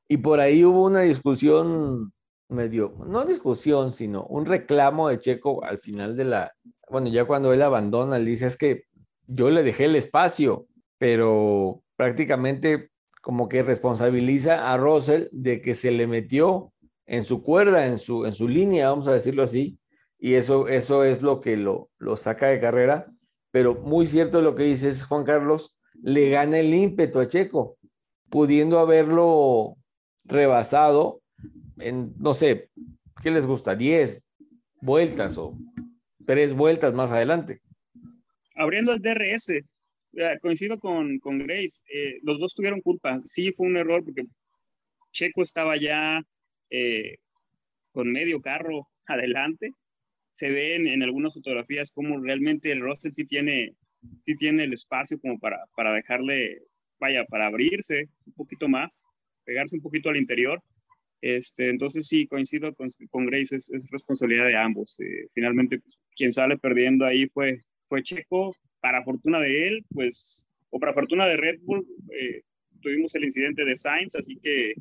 [0.07, 2.13] Y por ahí hubo una discusión
[2.49, 6.53] medio, no discusión, sino un reclamo de Checo al final de la,
[6.91, 8.85] bueno, ya cuando él abandona, él dice es que
[9.27, 10.67] yo le dejé el espacio,
[10.99, 12.91] pero prácticamente
[13.23, 16.75] como que responsabiliza a Russell de que se le metió
[17.07, 19.79] en su cuerda, en su, en su línea, vamos a decirlo así,
[20.19, 23.07] y eso, eso es lo que lo, lo saca de carrera,
[23.53, 27.79] pero muy cierto lo que dices, Juan Carlos, le gana el ímpetu a Checo,
[28.29, 29.77] pudiendo haberlo
[30.25, 31.23] rebasado
[31.79, 32.71] en, no sé,
[33.23, 33.77] ¿qué les gusta?
[33.77, 34.21] ¿10
[34.81, 35.57] vueltas o
[36.27, 37.61] tres vueltas más adelante?
[38.55, 39.63] Abriendo el DRS,
[40.41, 43.21] coincido con, con Grace, eh, los dos tuvieron culpa.
[43.25, 44.25] Sí, fue un error porque
[45.13, 46.23] Checo estaba ya
[46.71, 47.17] eh,
[47.93, 49.73] con medio carro adelante.
[50.33, 53.75] Se ven en algunas fotografías como realmente el Russell sí tiene,
[54.25, 56.63] sí tiene el espacio como para, para dejarle,
[56.99, 59.05] vaya, para abrirse un poquito más,
[59.45, 60.63] pegarse un poquito al interior.
[61.21, 64.99] Este, entonces sí, coincido con, con Grace, es, responsabilidad de ambos.
[65.01, 68.55] Eh, finalmente, pues, quien sale perdiendo ahí fue, fue Checo.
[68.81, 72.43] Para fortuna de él, pues, o para fortuna de Red Bull, eh,
[72.81, 74.75] tuvimos el incidente de Sainz, así que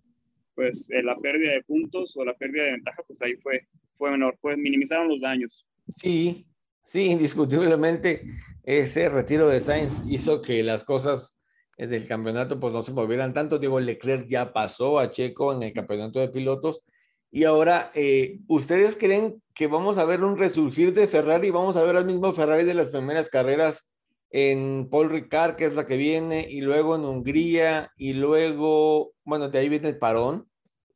[0.56, 3.68] pues eh, la pérdida de puntos o la pérdida de ventaja, pues ahí fue,
[4.02, 5.64] fue menor, pues minimizaron los daños.
[5.96, 6.48] Sí,
[6.84, 8.24] sí, indiscutiblemente
[8.64, 11.40] ese retiro de Sainz hizo que las cosas
[11.78, 13.60] eh, del campeonato pues no se movieran tanto.
[13.60, 16.82] Digo, Leclerc ya pasó a Checo en el campeonato de pilotos.
[17.30, 21.52] Y ahora, eh, ¿ustedes creen que vamos a ver un resurgir de Ferrari?
[21.52, 23.88] Vamos a ver al mismo Ferrari de las primeras carreras
[24.32, 29.48] en Paul Ricard, que es la que viene, y luego en Hungría, y luego, bueno,
[29.48, 30.48] de ahí viene el parón.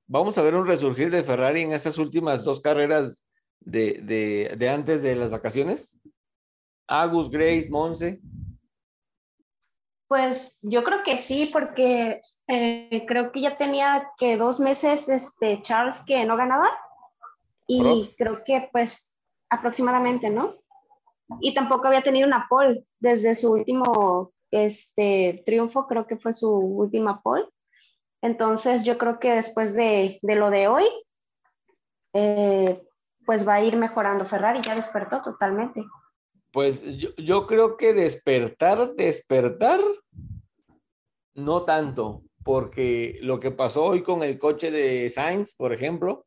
[0.08, 3.24] Vamos a ver un resurgir de Ferrari en estas últimas dos carreras
[3.60, 5.98] de, de, de antes de las vacaciones.
[6.88, 8.20] Agus, Grace, Monse.
[10.08, 15.62] Pues yo creo que sí, porque eh, creo que ya tenía que dos meses este
[15.64, 16.70] Charles que no ganaba
[17.68, 20.54] y creo que pues aproximadamente, ¿no?
[21.40, 26.50] y tampoco había tenido una pole desde su último este, triunfo, creo que fue su
[26.50, 27.46] última pole.
[28.26, 30.86] Entonces yo creo que después de, de lo de hoy,
[32.14, 32.82] eh,
[33.24, 35.84] pues va a ir mejorando Ferrari, ya despertó totalmente.
[36.52, 39.80] Pues yo, yo creo que despertar, despertar,
[41.36, 46.26] no tanto, porque lo que pasó hoy con el coche de Sainz, por ejemplo.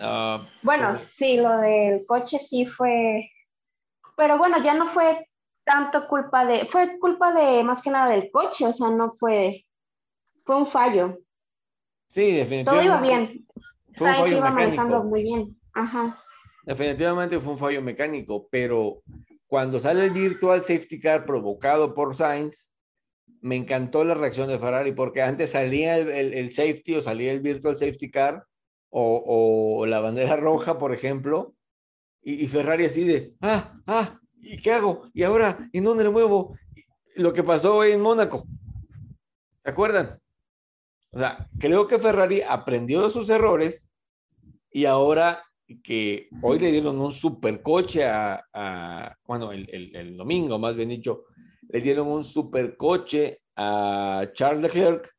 [0.00, 3.26] Uh, bueno, sí, lo del coche sí fue,
[4.18, 5.16] pero bueno, ya no fue
[5.64, 9.64] tanto culpa de, fue culpa de más que nada del coche, o sea, no fue,
[10.50, 11.14] fue un fallo.
[12.08, 12.64] Sí, definitivamente.
[12.64, 13.46] Todo iba bien.
[13.96, 15.56] Sainz iba manejando muy bien.
[15.72, 16.18] Ajá.
[16.64, 19.00] Definitivamente fue un fallo mecánico, pero
[19.46, 22.74] cuando sale el virtual safety car provocado por Sainz,
[23.40, 27.76] me encantó la reacción de Ferrari porque antes salía el, safety o salía el virtual
[27.76, 28.44] safety car
[28.88, 31.54] o, la bandera roja, por ejemplo,
[32.22, 35.08] y, Ferrari así de, ah, ah, ¿y qué hago?
[35.14, 36.56] ¿Y ahora en dónde le muevo?
[37.14, 38.48] Lo que pasó en Mónaco.
[39.62, 40.19] ¿Se acuerdan?
[41.12, 43.90] O sea, creo que Ferrari aprendió de sus errores
[44.70, 45.42] y ahora
[45.82, 50.88] que hoy le dieron un supercoche a, a bueno, el, el, el, domingo, más bien
[50.88, 51.24] dicho,
[51.68, 55.14] le dieron un supercoche a Charles Leclerc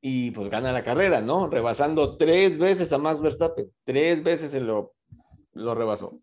[0.00, 1.48] y pues gana la carrera, ¿no?
[1.48, 4.94] Rebasando tres veces a Max Verstappen, tres veces se lo,
[5.54, 6.20] lo rebasó.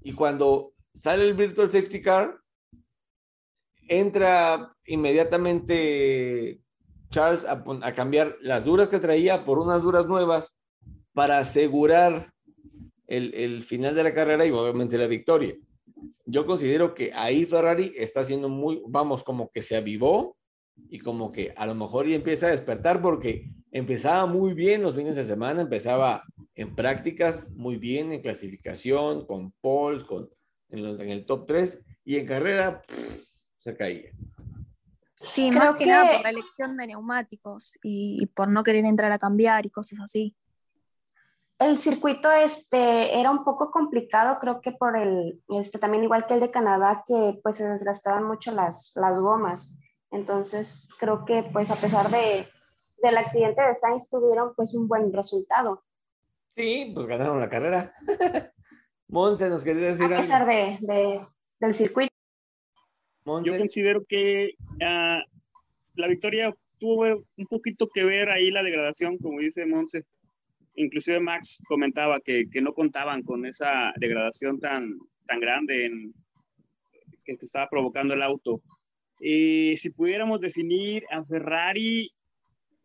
[0.00, 2.36] Y cuando sale el Virtual Safety Car,
[3.88, 6.60] entra inmediatamente
[7.12, 10.52] Charles a, cambiar las duras que traía por unas duras nuevas
[11.12, 12.32] para asegurar
[13.06, 15.54] el, final de la carrera y obviamente la victoria
[16.24, 20.36] yo considero que ahí Ferrari está haciendo muy, vamos, como que se avivó
[20.88, 24.94] y como que a lo mejor ya empieza a despertar porque empezaba muy bien los
[24.94, 26.22] fines de semana, empezaba
[26.54, 30.30] en prácticas muy bien, en clasificación, con poles, con,
[30.70, 32.82] en, el top 3 y en carrera
[33.58, 34.10] se caía.
[35.22, 39.18] Sí, más que, nada por la elección de neumáticos y por no querer entrar a
[39.18, 40.36] cambiar y cosas así
[41.62, 46.34] el circuito este, era un poco complicado, creo que por el, este, también igual que
[46.34, 49.78] el de Canadá, que pues se desgastaban mucho las, las gomas.
[50.10, 52.48] Entonces, creo que pues a pesar de,
[53.02, 55.84] del accidente de Sainz tuvieron pues un buen resultado.
[56.56, 57.94] Sí, pues ganaron la carrera.
[59.08, 61.20] Monse, ¿nos quería decir A pesar de, de,
[61.60, 62.11] del circuito.
[63.24, 65.22] Yo considero que uh,
[65.94, 70.04] la victoria tuvo un poquito que ver ahí la degradación, como dice Monse,
[70.74, 76.14] inclusive Max comentaba que, que, no contaban con esa degradación tan, tan grande en,
[77.24, 78.62] que estaba provocando el auto.
[79.20, 82.10] Y si pudiéramos definir a Ferrari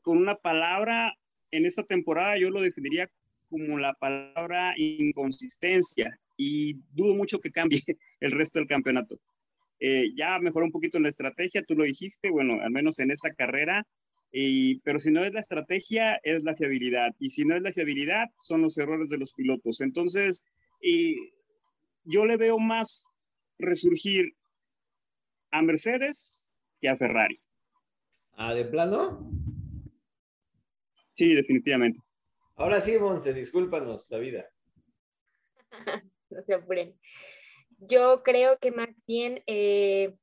[0.02, 1.13] con una palabra
[1.52, 3.10] en esta temporada, yo lo definiría
[3.50, 7.82] como la palabra inconsistencia y dudo mucho que cambie
[8.19, 9.19] el resto del campeonato.
[9.80, 13.12] Eh, ya mejoró un poquito en la estrategia, tú lo dijiste, bueno, al menos en
[13.12, 13.86] esta carrera,
[14.84, 17.16] pero si no es la estrategia, es la fiabilidad.
[17.20, 19.82] Y si no es la fiabilidad, son los errores de los pilotos.
[19.82, 20.46] Entonces,
[22.04, 23.08] yo le veo más
[23.58, 24.36] resurgir
[25.52, 27.42] a Mercedes que a Ferrari.
[28.34, 29.32] ¿Ah, de plano?
[31.13, 32.00] Sí, definitivamente.
[32.56, 34.46] Ahora sí, Monse, discúlpanos la vida.
[36.30, 36.96] no se apuren.
[37.78, 40.16] Yo creo que más bien eh,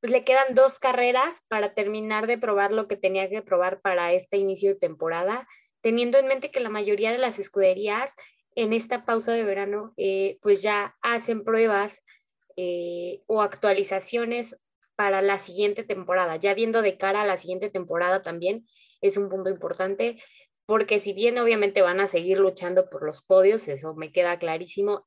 [0.00, 4.12] pues le quedan dos carreras para terminar de probar lo que tenía que probar para
[4.12, 5.46] este inicio de temporada,
[5.82, 8.14] teniendo en mente que la mayoría de las escuderías
[8.54, 12.02] en esta pausa de verano eh, pues ya hacen pruebas
[12.56, 14.58] eh, o actualizaciones
[14.96, 18.66] para la siguiente temporada, ya viendo de cara a la siguiente temporada también
[19.00, 20.22] es un punto importante,
[20.66, 25.06] porque si bien obviamente van a seguir luchando por los podios, eso me queda clarísimo,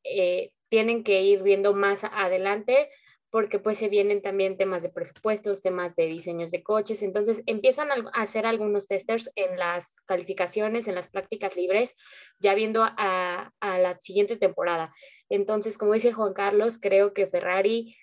[0.74, 2.90] tienen que ir viendo más adelante
[3.30, 7.92] porque pues se vienen también temas de presupuestos, temas de diseños de coches, entonces empiezan
[7.92, 11.94] a hacer algunos testers en las calificaciones, en las prácticas libres,
[12.40, 14.92] ya viendo a, la siguiente temporada.
[15.30, 17.95] Entonces, como dice Juan Carlos, creo que Ferrari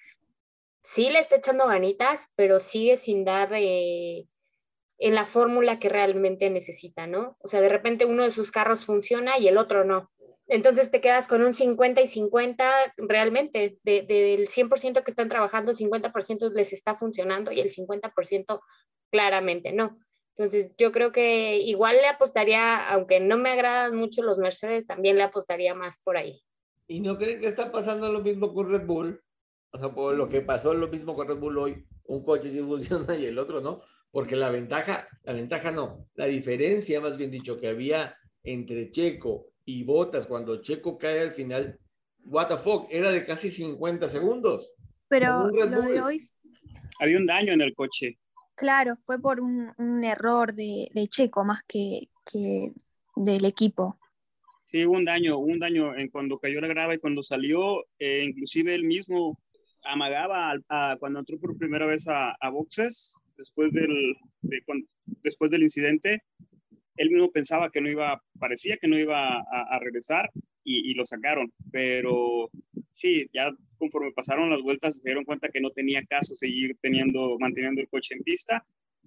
[0.81, 4.29] sí le está echando ganitas, pero sigue sin dar eh,
[4.99, 7.37] en la fórmula que realmente necesita, ¿no?
[7.41, 10.09] O sea, de repente uno de sus carros funciona y el otro no.
[10.51, 16.53] Entonces te quedas con un 50 y 50 realmente, del 100% que están trabajando, 50%
[16.53, 18.61] les está funcionando y el 50%
[19.13, 19.97] claramente no.
[20.37, 25.17] Entonces yo creo que igual le apostaría, aunque no me agradan mucho los Mercedes, también
[25.17, 26.43] le apostaría más por ahí.
[26.89, 29.23] ¿Y no creen que está pasando lo mismo con Red Bull?
[29.71, 32.59] O sea, por lo que pasó lo mismo con Red Bull hoy, un coche sí
[32.67, 37.31] funciona y el otro no, porque la ventaja, la ventaja no, la diferencia más bien
[37.31, 41.79] dicho que había entre Checo y Botas, cuando Checo cae al final,
[42.25, 44.73] what the fuck, era de casi 50 segundos.
[45.09, 46.21] Pero lo de hoy...
[47.01, 48.19] Había un daño en el coche.
[48.55, 52.73] Claro, fue por un, error de, Checo más que, que,
[53.17, 53.99] del equipo.
[54.65, 58.23] Sí, hubo un daño, un daño en cuando cayó la grava y cuando salió, eh,
[58.23, 59.39] inclusive él mismo
[59.83, 64.15] amagaba a, cuando entró por primera vez a, boxes después del,
[65.23, 66.23] después del incidente,
[66.97, 70.31] él mismo pensaba que no iba, parecía que no iba a, regresar
[70.65, 72.51] y, lo sacaron, pero
[72.95, 77.39] sí, ya conforme pasaron las vueltas se dieron cuenta que no tenía caso seguir teniendo,
[77.39, 78.65] manteniendo el coche en pista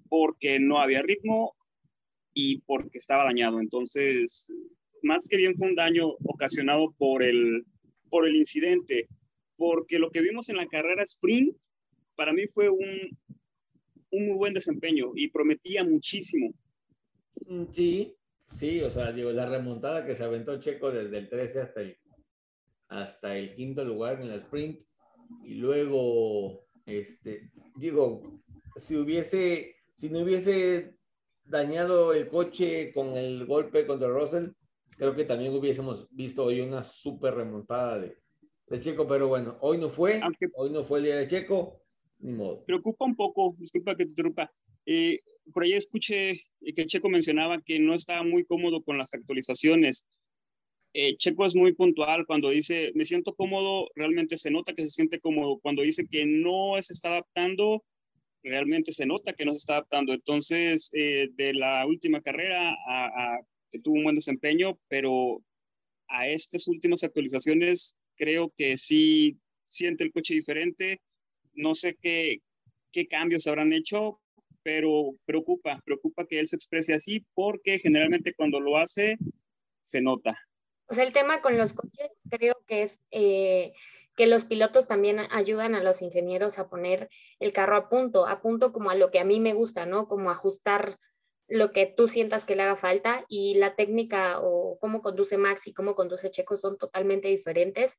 [0.09, 1.55] porque no había ritmo
[2.33, 3.59] y porque estaba dañado.
[3.59, 4.51] Entonces,
[5.03, 7.65] más que bien fue un daño ocasionado por el,
[8.09, 9.07] por el incidente,
[9.55, 11.55] porque lo que vimos en la carrera sprint
[12.15, 13.17] para mí fue un,
[14.11, 16.53] un muy buen desempeño y prometía muchísimo.
[17.47, 18.15] Mm, sí,
[18.53, 21.97] sí, o sea, digo, la remontada que se aventó Checo desde el 13 hasta el
[22.93, 24.81] hasta el quinto lugar en la sprint.
[25.43, 28.41] Y luego, este, digo,
[28.75, 30.97] si hubiese, si no hubiese
[31.43, 34.49] dañado el coche con el golpe contra Russell,
[34.97, 38.17] creo que también hubiésemos visto hoy una súper remontada de,
[38.67, 40.21] de, Checo, pero bueno, hoy no fue,
[40.55, 41.81] hoy no fue el día de Checo,
[42.19, 42.63] ni modo.
[42.63, 44.53] Preocupa un poco, disculpa que te interrumpa,
[44.85, 45.19] eh,
[45.51, 46.43] por ahí escuché
[46.75, 50.07] que Checo mencionaba que no estaba muy cómodo con las actualizaciones.
[50.93, 54.91] Eh, Checo es muy puntual cuando dice, me siento cómodo, realmente se nota que se
[54.91, 55.59] siente cómodo.
[55.59, 57.83] Cuando dice que no se está adaptando,
[58.43, 60.13] realmente se nota que no se está adaptando.
[60.13, 63.39] Entonces, eh, de la última carrera a,
[63.71, 65.43] que tuvo un buen desempeño, pero
[66.07, 71.01] a estas últimas actualizaciones creo que sí siente el coche diferente.
[71.53, 72.41] No sé qué,
[72.91, 74.21] qué cambios habrán hecho,
[74.63, 79.17] pero preocupa, preocupa que él se exprese así porque generalmente cuando lo hace
[79.83, 80.37] se nota.
[80.87, 83.73] O sea, el tema con los coches creo que es eh,
[84.15, 87.09] que los pilotos también ayudan a los ingenieros a poner
[87.39, 90.07] el carro a punto, a punto como a lo que a mí me gusta, ¿no?
[90.07, 90.97] Como ajustar
[91.47, 95.67] lo que tú sientas que le haga falta y la técnica o cómo conduce Max
[95.67, 97.97] y cómo conduce Checo son totalmente diferentes,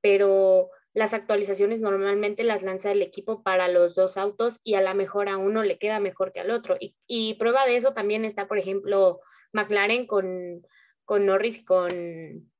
[0.00, 4.94] pero las actualizaciones normalmente las lanza el equipo para los dos autos y a lo
[4.94, 6.76] mejor a uno le queda mejor que al otro.
[6.80, 9.20] Y, prueba de eso también está, por ejemplo,
[9.52, 10.62] McLaren con
[11.04, 12.52] con Norris y con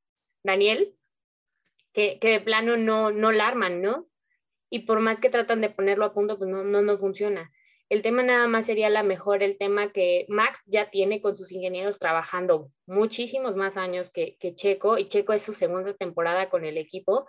[0.42, 0.94] Daniel,
[1.92, 4.08] que, de plano no, no la arman, ¿no?
[4.70, 7.52] Y por más que tratan de ponerlo a punto, pues no, no, no funciona.
[7.88, 11.52] El tema nada más sería la mejor, el tema que Max ya tiene con sus
[11.52, 16.64] ingenieros trabajando muchísimos más años que, que Checo, y Checo es su segunda temporada con
[16.64, 17.28] el equipo,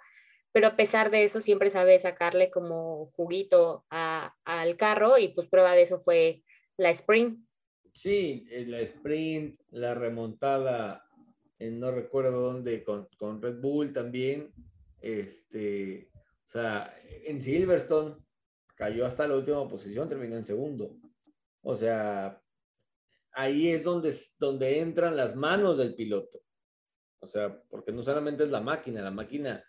[0.55, 5.75] pero a pesar de eso siempre sabe sacarle como juguito al carro y pues prueba
[5.75, 6.45] de eso fue
[6.77, 7.45] la sprint.
[7.93, 11.05] Sí, la sprint, la remontada
[11.59, 14.53] no recuerdo dónde, con, con, Red Bull también.
[15.01, 16.95] Este, o sea,
[17.25, 18.15] en Silverstone
[18.75, 20.95] cayó hasta la última posición, terminó en segundo.
[21.63, 22.41] O sea,
[23.33, 26.39] ahí es donde, donde entran las manos del piloto.
[27.19, 29.61] O sea, porque no solamente es la máquina, la máquina,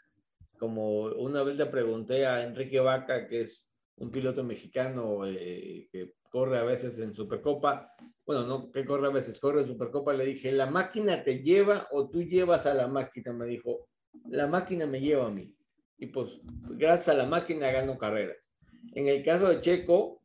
[0.59, 6.15] como una vez le pregunté a Enrique Vaca, que es un piloto mexicano eh, que
[6.31, 7.95] corre a veces en Supercopa,
[8.27, 11.89] bueno, no que corre a veces, corre en Supercopa, le dije, ¿la máquina te lleva
[11.91, 13.33] o tú llevas a la máquina?
[13.33, 13.89] Me dijo,
[14.29, 15.55] la máquina me lleva a mí.
[15.99, 18.53] Y pues, gracias a la máquina gano carreras.
[18.95, 20.23] En el caso de Checo,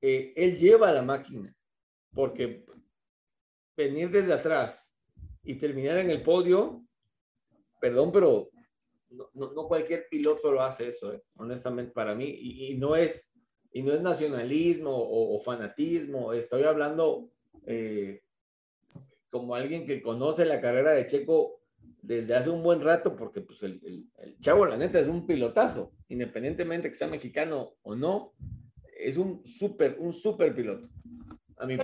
[0.00, 1.54] eh, él lleva a la máquina,
[2.12, 2.64] porque
[3.76, 4.94] venir desde atrás
[5.42, 6.84] y terminar en el podio,
[7.80, 8.50] perdón, pero
[9.10, 13.32] no, no, cualquier piloto lo hace eso, eh, honestamente para mí, y, no es
[13.72, 17.30] y no es nacionalismo o, fanatismo, estoy hablando
[17.66, 18.22] eh,
[19.30, 21.60] como alguien que conoce la carrera de Checo
[22.00, 23.80] desde hace un buen rato, porque pues el,
[24.18, 28.32] el, chavo, la neta, es un pilotazo, independientemente que sea mexicano o no,
[28.98, 30.88] es un súper, un súper piloto.
[31.58, 31.76] A mi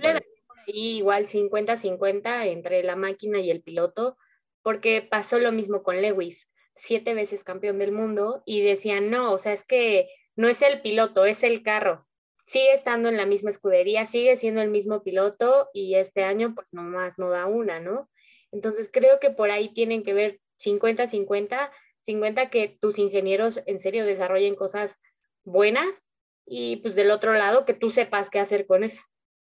[0.67, 4.17] igual 50-50 entre la máquina y el piloto,
[4.63, 9.39] porque pasó lo mismo con Lewis, siete veces campeón del mundo, y decían, no, o
[9.39, 12.05] sea, es que no es el piloto, es el carro.
[12.45, 16.67] Sigue estando en la misma escudería, sigue siendo el mismo piloto y este año pues
[16.71, 18.09] nomás no da una, ¿no?
[18.51, 21.71] Entonces creo que por ahí tienen que ver 50-50,
[22.01, 25.01] 50 que tus ingenieros en serio desarrollen cosas
[25.43, 26.05] buenas
[26.45, 29.01] y pues del otro lado que tú sepas qué hacer con eso.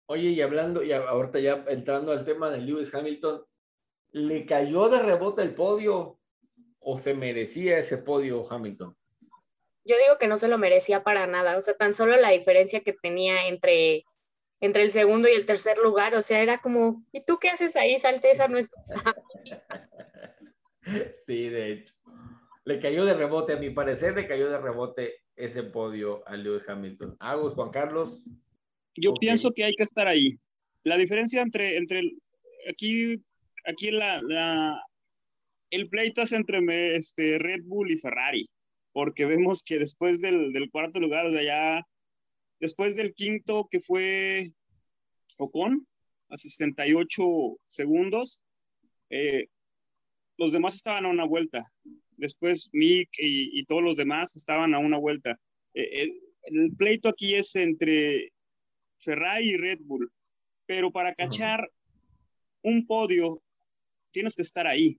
[0.06, 3.44] Oye, y hablando, y ahorita ya entrando al tema de Lewis Hamilton,
[4.10, 6.18] ¿le cayó de rebote el podio
[6.84, 8.96] o se merecía ese podio Hamilton?
[9.84, 12.80] yo digo que no se lo merecía para nada, o sea, tan solo la diferencia
[12.80, 14.04] que tenía entre,
[14.60, 17.76] entre el segundo y el tercer lugar, o sea, era como, ¿y tú qué haces
[17.76, 17.98] ahí?
[17.98, 18.70] Salte esa es
[21.26, 21.94] Sí, de hecho.
[22.64, 26.68] le cayó de rebote, a mi parecer le cayó de rebote ese podio a Lewis
[26.68, 27.16] Hamilton.
[27.18, 28.22] Agus, Juan Carlos.
[28.94, 30.38] Yo pienso que hay que estar ahí.
[30.84, 32.02] La diferencia entre, entre
[32.68, 33.22] aquí,
[33.64, 34.84] aquí la, la,
[35.72, 38.46] el pleito es entre este, Red Bull y Ferrari,
[38.92, 41.86] porque vemos que después del, del cuarto lugar, o sea, ya
[42.60, 44.52] después del quinto que fue
[45.38, 45.86] Ocon,
[46.28, 47.22] a 68
[47.68, 48.42] segundos,
[49.08, 49.46] eh,
[50.36, 51.66] los demás estaban a una vuelta.
[52.16, 55.38] Después Mick y, todos los demás estaban a una vuelta.
[55.72, 56.12] Eh, eh,
[56.44, 58.30] el pleito aquí es entre
[58.98, 60.12] Ferrari y Red Bull,
[60.66, 61.70] pero para cachar
[62.62, 63.42] un podio
[64.10, 64.98] tienes que estar ahí.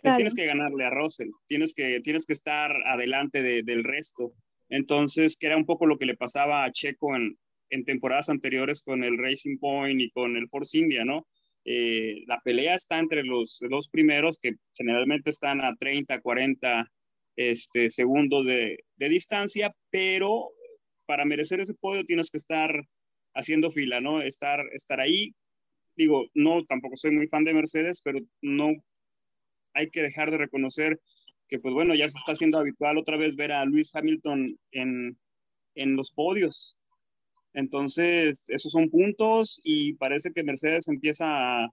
[0.00, 4.32] Tienes que ganarle a Russell, tienes que, tienes que estar adelante del resto.
[4.68, 7.36] Entonces, que era un poco lo que le pasaba a Checo en,
[7.70, 11.26] en temporadas anteriores con el Racing Point y con el Force India, ¿no?
[11.64, 16.90] Eh, la pelea está entre los dos primeros que generalmente están a 30, 40
[17.36, 20.50] este, segundos de, de, distancia, pero
[21.06, 22.72] para merecer ese podio tienes que estar
[23.34, 24.22] haciendo fila, ¿no?
[24.22, 25.34] Estar, estar ahí.
[25.96, 28.72] Digo, no, tampoco soy muy fan de Mercedes, pero no
[29.78, 31.00] hay que dejar de reconocer
[31.48, 35.16] que, pues bueno, ya se está haciendo habitual otra vez ver a Luis Hamilton en,
[35.74, 36.76] en los podios.
[37.54, 41.68] Entonces, esos son puntos y parece que Mercedes empieza a,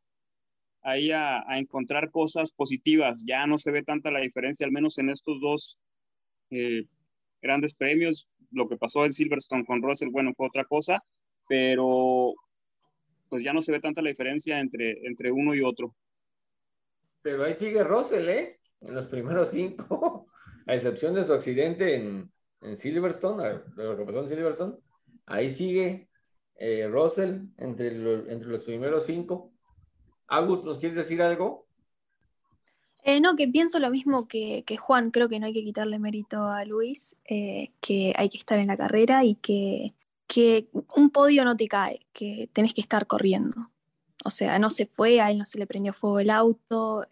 [0.83, 3.23] ahí a, encontrar cosas positivas.
[3.27, 5.77] Ya no se ve tanta la diferencia, al menos en estos dos
[6.51, 6.85] eh,
[7.41, 8.29] grandes premios.
[8.51, 11.03] Lo que pasó en Silverstone con Russell, bueno, fue otra cosa,
[11.49, 12.33] pero
[13.29, 15.95] pues ya no se ve tanta la diferencia entre, entre uno y otro.
[17.25, 18.59] Pero ahí sigue Russell, ¿eh?
[18.81, 20.27] En los primeros cinco,
[20.67, 24.75] a excepción de su accidente en, en Silverstone, de lo que pasó en Silverstone
[25.25, 26.07] Ahí sigue
[26.53, 27.87] eh, Russell entre,
[28.31, 29.51] entre los primeros cinco.
[30.27, 31.65] Agus, ¿nos quieres decir algo?
[33.01, 36.43] Eh, no, que pienso lo mismo que, Juan, creo que no hay que quitarle mérito
[36.43, 39.95] a Luis, eh, que hay que estar en la carrera y que,
[40.27, 43.71] que, un podio no te cae, que tenés que estar corriendo.
[44.25, 47.05] O sea, no se fue, a él no se le prendió fuego el auto,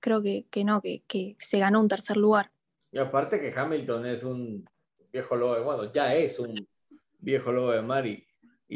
[0.00, 2.50] creo que, que no, que, que, se ganó un tercer lugar.
[2.90, 4.66] Y aparte que Hamilton es un
[5.12, 6.66] viejo lobo, bueno, ya es un
[7.18, 8.26] viejo lobo de mar y,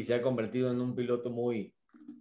[0.03, 1.75] se ha convertido en un piloto muy,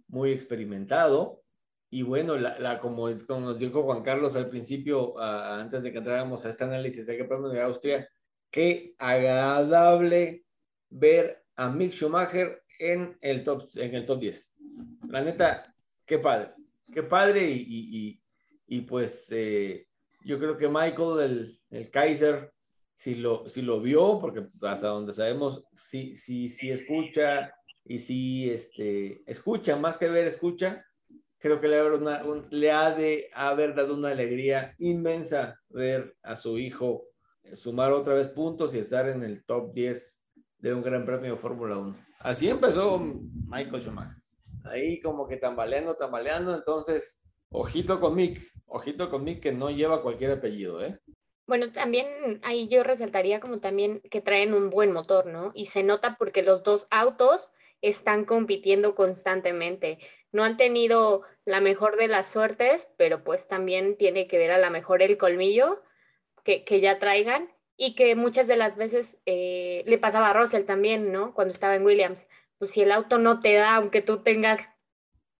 [0.08, 1.42] muy experimentado.
[1.90, 6.46] Y bueno, la, como, como, nos dijo Juan Carlos al principio, antes de que entráramos
[6.46, 8.08] a este análisis de que Premio de Austria,
[8.50, 10.46] qué agradable
[10.88, 14.54] ver a Mick Schumacher en el top, en el top 10.
[15.08, 15.74] La neta,
[16.04, 16.52] qué padre,
[16.92, 18.20] qué padre y,
[18.66, 19.86] y, pues eh,
[20.24, 22.52] yo creo que Michael, el, el Kaiser,
[22.94, 27.54] si lo, si lo vio, porque hasta donde sabemos, sí, sí, sí escucha
[27.84, 30.84] y sí este, escucha, más que ver, escucha,
[31.38, 31.80] creo que le,
[32.50, 37.06] le ha de haber dado una alegría inmensa ver a su hijo
[37.54, 40.24] sumar otra vez puntos y estar en el top 10
[40.58, 42.05] de un gran premio de Fórmula 1.
[42.26, 44.16] Así empezó Michael Schumacher.
[44.64, 50.02] Ahí como que tambaleando, tambaleando, entonces, ojito con Mick, ojito con Mick que no lleva
[50.02, 50.98] cualquier apellido, ¿eh?
[51.46, 55.52] Bueno, también ahí yo resaltaría como también que traen un buen motor, ¿no?
[55.54, 59.98] Y se nota porque los dos autos están compitiendo constantemente.
[60.32, 64.58] No han tenido la mejor de las suertes, pero pues también tiene que ver a
[64.58, 65.80] la mejor el colmillo
[66.42, 71.12] que, ya traigan y que muchas de las veces eh, le pasaba a Russell también,
[71.12, 71.34] ¿no?
[71.34, 72.28] Cuando estaba en Williams.
[72.58, 74.70] Pues si el auto no te da, aunque tú tengas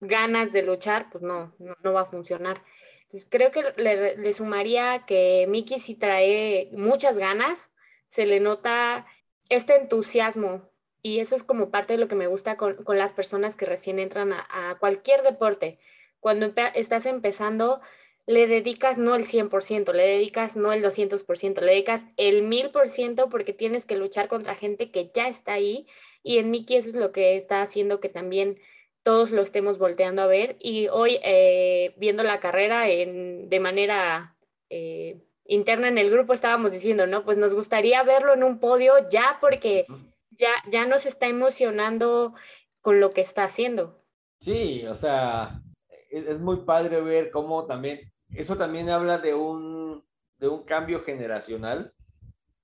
[0.01, 2.62] ganas de luchar, pues no, no va a funcionar.
[3.07, 7.70] Entonces creo que le, sumaría que Miki sí trae muchas ganas,
[8.07, 9.07] se le nota
[9.49, 10.68] este entusiasmo
[11.03, 14.01] y eso es como parte de lo que me gusta con, las personas que recién
[14.01, 15.78] entran a, cualquier deporte.
[16.18, 17.80] Cuando estás empezando,
[18.26, 23.52] le dedicas no el 100%, le dedicas no el 200%, le dedicas el 1000% porque
[23.52, 25.86] tienes que luchar contra gente que ya está ahí
[26.22, 28.58] y en Miki eso es lo que está haciendo que también
[29.04, 30.56] todos lo estemos volteando a ver.
[30.58, 34.36] Y hoy, eh, viendo la carrera en, de manera
[34.68, 37.24] eh, interna en el grupo, estábamos diciendo, ¿no?
[37.24, 39.86] Pues nos gustaría verlo en un podio ya porque
[40.32, 42.34] ya, ya nos está emocionando
[42.80, 44.02] con lo que está haciendo.
[44.40, 45.62] Sí, o sea,
[46.10, 50.05] es, es muy padre ver cómo también, eso también habla de un,
[50.39, 51.95] de un cambio generacional.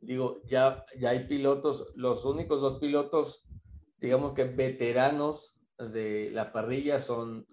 [0.01, 3.47] Digo, ya, ya hay pilotos, los únicos dos pilotos,
[3.99, 7.47] digamos que veteranos de la parrilla son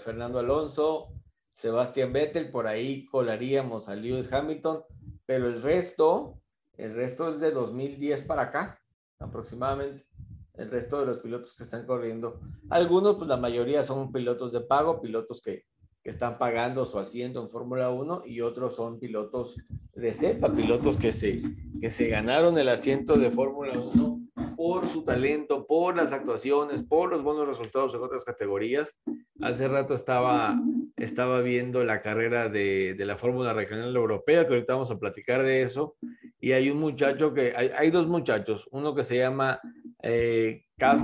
[0.00, 1.12] Fernando Alonso,
[1.52, 4.82] Sebastián Vettel, por ahí colaríamos a Lewis Hamilton,
[5.24, 6.40] pero el resto,
[6.76, 8.78] el resto es de 2010 para acá,
[9.18, 10.06] aproximadamente.
[10.54, 12.40] El resto de los pilotos que están corriendo.
[12.70, 15.64] Algunos, pues la mayoría son pilotos de pago, pilotos que,
[16.06, 19.56] que están pagando su asiento en Fórmula 1 y otros son pilotos
[19.92, 21.42] de cepa, pilotos que se,
[21.80, 24.20] que se ganaron el asiento de Fórmula 1
[24.54, 28.96] por su talento, por las actuaciones, por los buenos resultados en otras categorías.
[29.40, 30.56] Hace rato estaba,
[30.94, 35.42] estaba viendo la carrera de, de la Fórmula Regional Europea, que ahorita vamos a platicar
[35.42, 35.96] de eso,
[36.38, 39.58] y hay un muchacho que, hay, hay dos muchachos, uno que se llama
[40.04, 41.00] eh, Kas,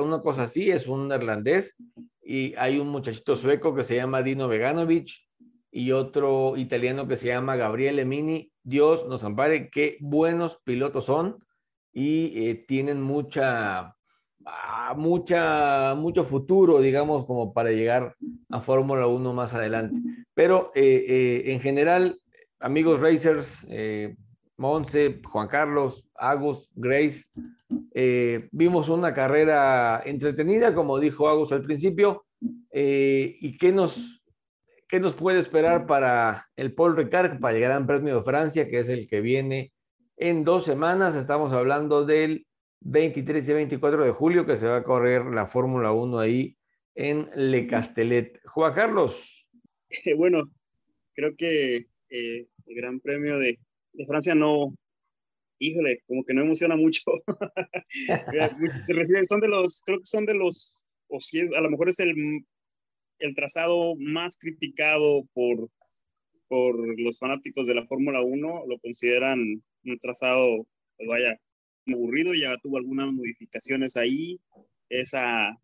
[0.00, 1.76] una cosa así, es un neerlandés,
[2.32, 5.10] y hay un muchachito sueco que se llama Dino Veganovic
[5.70, 8.50] y otro italiano que se llama Gabriele Mini.
[8.62, 11.44] Dios nos ampare, qué buenos pilotos son
[11.92, 13.94] y eh, tienen mucha,
[14.46, 18.16] ah, mucha, mucho futuro, digamos, como para llegar
[18.48, 20.00] a Fórmula 1 más adelante.
[20.32, 22.18] Pero eh, eh, en general,
[22.60, 23.66] amigos racers,
[24.62, 27.24] Monse, Juan Carlos, Agus, Grace,
[27.92, 32.24] eh, vimos una carrera entretenida, como dijo Agus al principio.
[32.70, 34.22] Eh, ¿Y qué nos,
[34.88, 38.78] qué nos puede esperar para el Paul Ricard, para el Gran Premio de Francia, que
[38.78, 39.72] es el que viene
[40.16, 41.16] en dos semanas?
[41.16, 42.46] Estamos hablando del
[42.82, 46.56] 23 y 24 de julio, que se va a correr la Fórmula 1 ahí
[46.94, 48.40] en Le Castellet.
[48.44, 49.48] Juan Carlos.
[50.16, 50.44] bueno,
[51.14, 53.58] creo que eh, el Gran Premio de,
[53.92, 54.74] de Francia no,
[55.58, 57.02] híjole, como que no emociona mucho.
[59.28, 61.98] son de los, creo que son de los, o si es, a lo mejor es
[62.00, 62.44] el,
[63.18, 65.68] el trazado más criticado por,
[66.48, 70.66] por los fanáticos de la Fórmula 1, lo consideran un trazado,
[70.96, 71.38] pues vaya,
[71.86, 74.40] aburrido, ya tuvo algunas modificaciones ahí,
[74.88, 75.56] esa,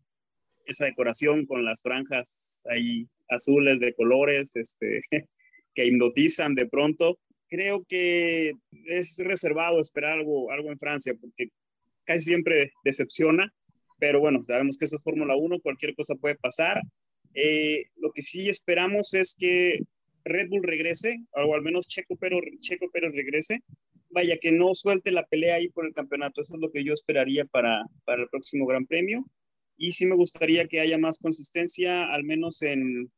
[0.65, 5.01] esa decoración con las franjas ahí azules de colores, este,
[5.75, 7.19] que hipnotizan de pronto,
[7.49, 8.53] creo que
[8.85, 11.49] es reservado esperar algo, algo en Francia, porque
[12.05, 13.53] casi siempre decepciona,
[13.99, 16.81] pero bueno, sabemos que eso es Fórmula 1, cualquier cosa puede pasar.
[17.33, 19.79] Eh, lo que sí esperamos es que
[20.23, 23.59] Red Bull regrese, o al menos Checo Pérez, Checo Pérez regrese,
[24.09, 26.93] vaya, que no suelte la pelea ahí por el campeonato, eso es lo que yo
[26.93, 29.25] esperaría para, para el próximo Gran Premio.
[29.77, 33.09] Y sí me gustaría que haya más consistencia, al menos en,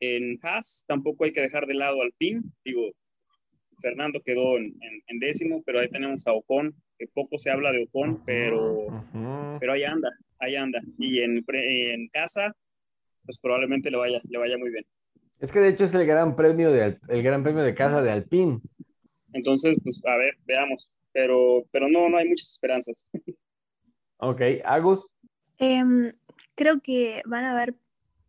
[0.00, 2.90] en Haas, tampoco hay que dejar de lado al PIN, digo,
[3.80, 8.22] Fernando quedó en, décimo, pero ahí tenemos a Ocon, que poco se habla de Ocon,
[8.24, 8.86] pero,
[9.58, 10.80] pero ahí anda, ahí anda.
[10.98, 12.54] Y en, en casa,
[13.24, 14.84] pues probablemente le vaya, le vaya muy bien.
[15.40, 18.10] Es que de hecho es el gran premio de, el gran premio de casa de
[18.10, 18.60] Alpine.
[19.32, 20.90] Entonces, pues a ver, veamos.
[21.12, 23.10] Pero, pero no, no hay muchas esperanzas.
[24.22, 25.08] Ok, Agus.
[25.56, 26.12] Em,
[26.54, 27.74] creo que van a haber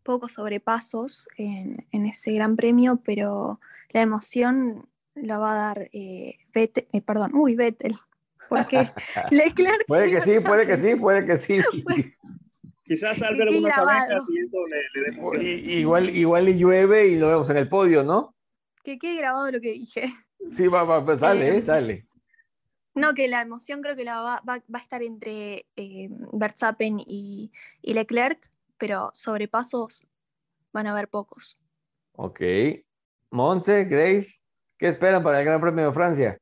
[0.02, 6.38] pocos sobrepasos en, en, ese gran premio, pero la emoción la va a dar eh,
[6.52, 7.96] Vettel, eh, perdón, uy, Vettel,
[8.48, 8.88] porque
[9.30, 9.84] Leclerc...
[9.86, 11.60] puede que sí, puede que sí, puede que sí.
[12.84, 17.48] Quizás salve algunas abejas y eso le, le Igual, igual y llueve y lo vemos
[17.48, 18.34] en el podio, ¿no?
[18.82, 20.08] Que quede grabado lo que dije.
[20.50, 22.06] Sí, va, va, pues sale, eh, sale.
[22.94, 26.98] No, que la emoción creo que la va, va, va a estar entre eh, Verstappen
[26.98, 30.06] y, y Leclerc, pero sobrepasos
[30.72, 31.58] van a haber pocos.
[32.12, 32.40] Ok.
[33.30, 34.41] Monse, Grace.
[34.82, 36.38] ¿Qué esperan para el Gran Premio de Francia?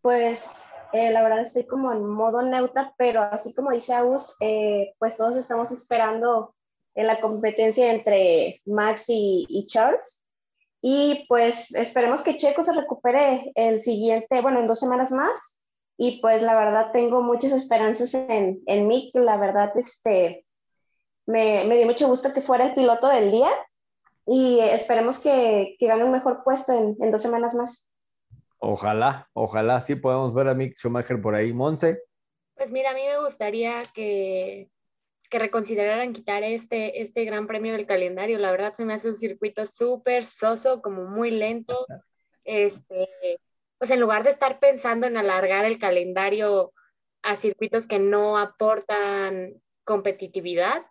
[0.00, 4.94] Pues eh, la verdad estoy como en modo neutra, pero así como dice Agus, eh,
[4.98, 6.54] pues todos estamos esperando
[6.94, 10.24] en la competencia entre Max y, Charles.
[10.80, 15.62] Y pues esperemos que Checo se recupere el siguiente, bueno, en dos semanas más.
[15.98, 19.14] Y pues la verdad tengo muchas esperanzas en, en Mick.
[19.14, 20.42] La verdad, este,
[21.26, 23.50] me, me dio mucho gusto que fuera el piloto del día
[24.26, 27.92] y esperemos que, que gane un mejor puesto en, en, dos semanas más.
[28.58, 31.52] Ojalá, ojalá sí podamos ver a Mick Schumacher por ahí.
[31.52, 32.02] Monse.
[32.56, 34.68] Pues mira, a mí me gustaría que,
[35.30, 38.38] que reconsideraran quitar este, este gran premio del calendario.
[38.38, 41.86] La verdad se me hace un circuito súper soso, como muy lento.
[42.44, 43.08] Este,
[43.78, 46.72] pues en lugar de estar pensando en alargar el calendario
[47.22, 50.86] a circuitos que no aportan competitividad,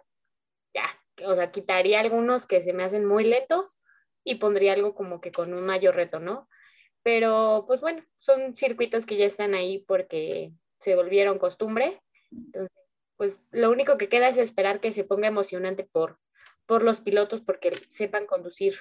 [0.74, 0.86] ya,
[1.24, 3.80] o sea, quitaría algunos que se me hacen muy lentos
[4.24, 6.50] y pondría algo como que con un mayor reto, ¿no?
[7.04, 12.02] Pero pues bueno, son circuitos que ya están ahí porque se volvieron costumbre.
[12.32, 12.78] Entonces,
[13.18, 16.20] pues lo único que queda es esperar que se ponga emocionante por,
[16.66, 18.76] por los pilotos porque sepan conducir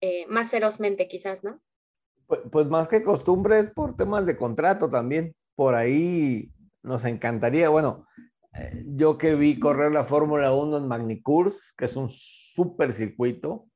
[0.00, 1.60] eh, más ferozmente quizás, ¿no?
[2.26, 5.34] Pues, pues, más que costumbre es por temas de contrato también.
[5.54, 6.52] Por ahí
[6.82, 8.06] nos encantaría, bueno,
[8.84, 13.66] yo que vi correr la Fórmula 1 en Magnicurs, que es un súper circuito.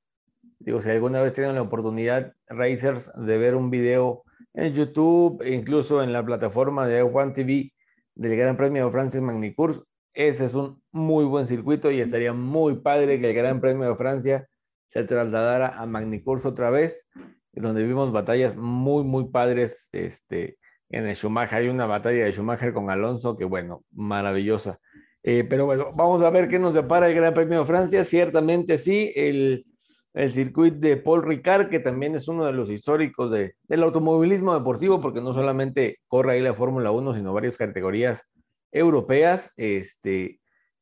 [0.59, 4.25] Digo, si alguna vez tienen la oportunidad, Racers, de ver un video
[4.55, 7.73] en YouTube, incluso en la plataforma de F1 TV
[8.15, 9.83] del Gran Premio de Francis Magnicurs,
[10.15, 13.97] ese es un muy buen circuito y estaría muy padre que el Gran Premio de
[13.97, 14.49] Francia
[14.89, 17.09] se trasladara a Magny-Cours otra vez,
[17.53, 20.59] donde vimos batallas muy, muy padres este,
[20.93, 21.59] en el Schumacher.
[21.59, 24.79] Hay una batalla de Schumacher con Alonso que, bueno, maravillosa.
[25.25, 28.05] Eh, pero bueno, vamos a ver qué nos depara el Gran Premio de Francia.
[28.05, 29.67] Ciertamente sí, el,
[30.15, 34.55] el circuito de Paul Ricard, que también es uno de los históricos de, del automovilismo
[34.55, 38.29] deportivo, porque no solamente corre ahí la Fórmula 1, sino varias categorías
[38.71, 39.53] europeas.
[39.57, 40.41] Este,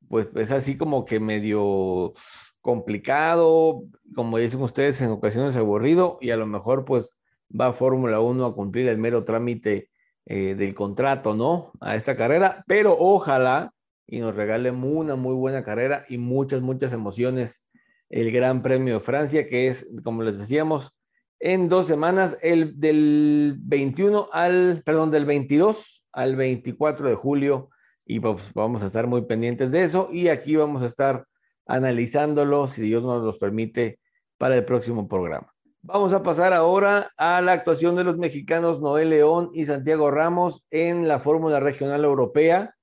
[0.08, 2.12] pues es así como que medio
[2.60, 3.84] complicado,
[4.14, 7.20] como dicen ustedes, en ocasiones aburrido, y a lo mejor pues
[7.58, 9.89] va Fórmula 1 a cumplir el mero trámite
[10.32, 11.72] eh, del contrato, ¿no?
[11.80, 13.72] A esa carrera, pero ojalá
[14.06, 17.66] y nos regale una muy buena carrera y muchas, muchas emociones
[18.10, 20.96] el Gran Premio de Francia, que es, como les decíamos,
[21.40, 27.70] en dos semanas, el del 21 al, perdón, del 22 al 24 de julio,
[28.06, 31.26] y pues vamos a estar muy pendientes de eso, y aquí vamos a estar
[31.66, 33.98] analizándolo, si Dios nos los permite,
[34.38, 35.52] para el próximo programa.
[35.82, 40.66] Vamos a pasar ahora a la actuación de los mexicanos Noel León y Santiago Ramos
[40.70, 42.74] en la Fórmula Regional Europea.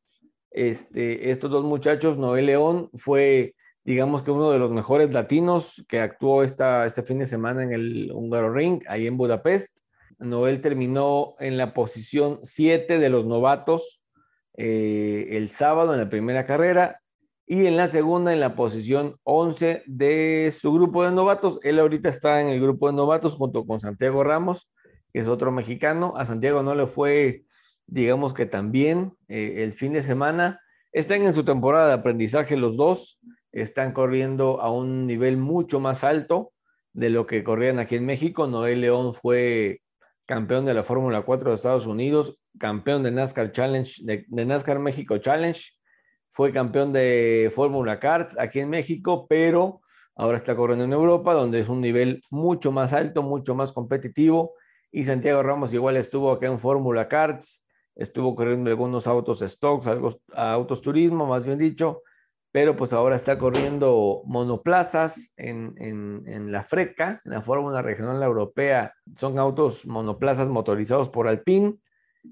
[0.49, 5.99] Este, estos dos muchachos, Noel León fue, digamos que uno de los mejores latinos que
[5.99, 9.81] actuó esta, este fin de semana en el Húngaro Ring, ahí en Budapest.
[10.17, 14.03] Noel terminó en la posición 7 de los novatos
[14.55, 16.99] eh, el sábado en la primera carrera
[17.49, 21.59] y en la segunda en la posición 11 de su grupo de novatos.
[21.63, 24.69] Él ahorita está en el grupo de novatos junto con Santiago Ramos,
[25.13, 26.13] que es otro mexicano.
[26.17, 27.45] A Santiago no le fue,
[27.85, 30.59] digamos que también eh, el fin de semana.
[30.91, 33.21] Están en su temporada de aprendizaje los dos,
[33.53, 36.51] están corriendo a un nivel mucho más alto
[36.91, 38.47] de lo que corrían aquí en México.
[38.47, 39.79] Noel León fue
[40.25, 44.79] campeón de la Fórmula 4 de Estados Unidos, campeón de NASCAR Challenge, de, de NASCAR
[44.79, 45.76] México Challenge,
[46.37, 49.81] fue campeón de Fórmula Karts aquí en México, pero
[50.15, 54.53] ahora está corriendo en Europa, donde es un nivel mucho más alto, mucho más competitivo.
[54.91, 57.65] Y Santiago Ramos igual estuvo acá en Fórmula Karts,
[57.95, 59.89] estuvo corriendo algunos autos stocks,
[60.31, 62.03] autos turismo, más bien dicho,
[62.51, 68.93] pero pues ahora está corriendo monoplazas en, en la FRECA, en la Fórmula Regional Europea.
[69.19, 71.77] Son autos monoplazas motorizados por Alpine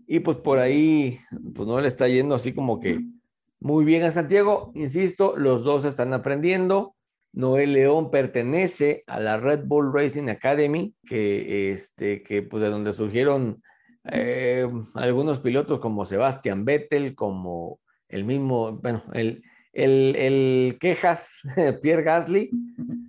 [0.06, 1.20] y pues por ahí,
[1.56, 3.00] pues no le está yendo así como que
[3.60, 4.72] muy bien a Santiago.
[4.76, 6.96] Insisto, los dos están aprendiendo.
[7.34, 12.94] Noel León pertenece a la Red Bull Racing Academy, que, este, que pues de donde
[12.94, 13.62] surgieron
[14.06, 19.44] eh, algunos pilotos como Sebastian Vettel, como el mismo, bueno, el,
[19.74, 21.42] el, el Quejas,
[21.82, 22.52] Pierre Gasly,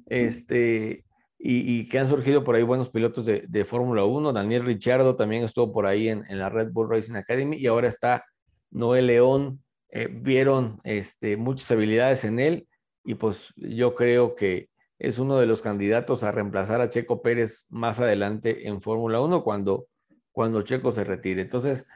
[0.06, 1.04] este,
[1.38, 4.32] y, que han surgido por ahí buenos pilotos de, de Fórmula 1.
[4.32, 7.86] Daniel Ricciardo también estuvo por ahí en, en, la Red Bull Racing Academy y ahora
[7.86, 8.24] está
[8.70, 12.68] Noel León eh, vieron este, muchas habilidades en él
[13.04, 14.68] y pues yo creo que
[14.98, 19.44] es uno de los candidatos a reemplazar a Checo Pérez más adelante en Fórmula 1
[19.44, 19.86] cuando,
[20.32, 21.42] cuando Checo se retire.
[21.42, 21.86] Entonces,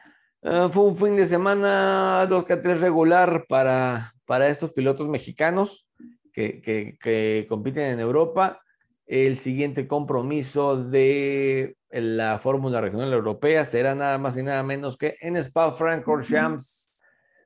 [0.43, 5.87] eh, fue un fin de semana 2 k 3 regular para, para estos pilotos mexicanos
[6.31, 8.61] que, que, que, compiten en Europa.
[9.05, 15.17] El siguiente compromiso de la Fórmula Regional Europea será nada más y nada menos que
[15.19, 16.90] en Spa-Francorchamps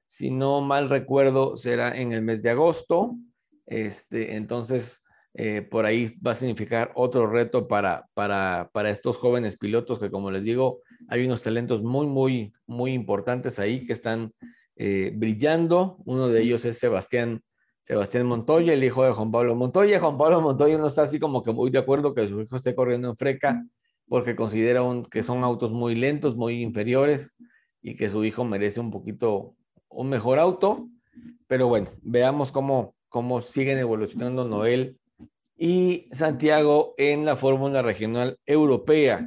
[0.08, 3.16] si no mal recuerdo, será en el mes de agosto.
[3.66, 5.04] Este, entonces,
[5.34, 10.10] eh, por ahí va a significar otro reto para, para, para estos jóvenes pilotos que,
[10.10, 14.32] como les digo, hay unos talentos muy, muy, muy importantes ahí que están
[14.78, 15.98] eh, brillando.
[16.06, 17.44] Uno de ellos es Sebastián,
[17.84, 20.00] Sebastián Montoya, el hijo de Juan Pablo Montoya.
[20.00, 22.74] Juan Pablo Montoya no está así como que muy de acuerdo que su hijo esté
[22.74, 23.62] corriendo en freca
[24.08, 27.36] porque considera que son autos muy lentos, muy inferiores
[27.82, 29.56] y que su hijo merece un poquito
[29.96, 30.88] un mejor auto,
[31.48, 34.98] pero bueno, veamos cómo, cómo siguen evolucionando Noel
[35.58, 39.26] y Santiago en la Fórmula Regional Europea.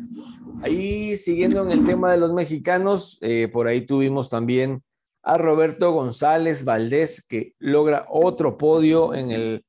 [0.63, 4.83] Ahí siguiendo en el tema de los mexicanos, eh, por ahí tuvimos también
[5.23, 9.65] a Roberto González Valdés, que logra otro podio en el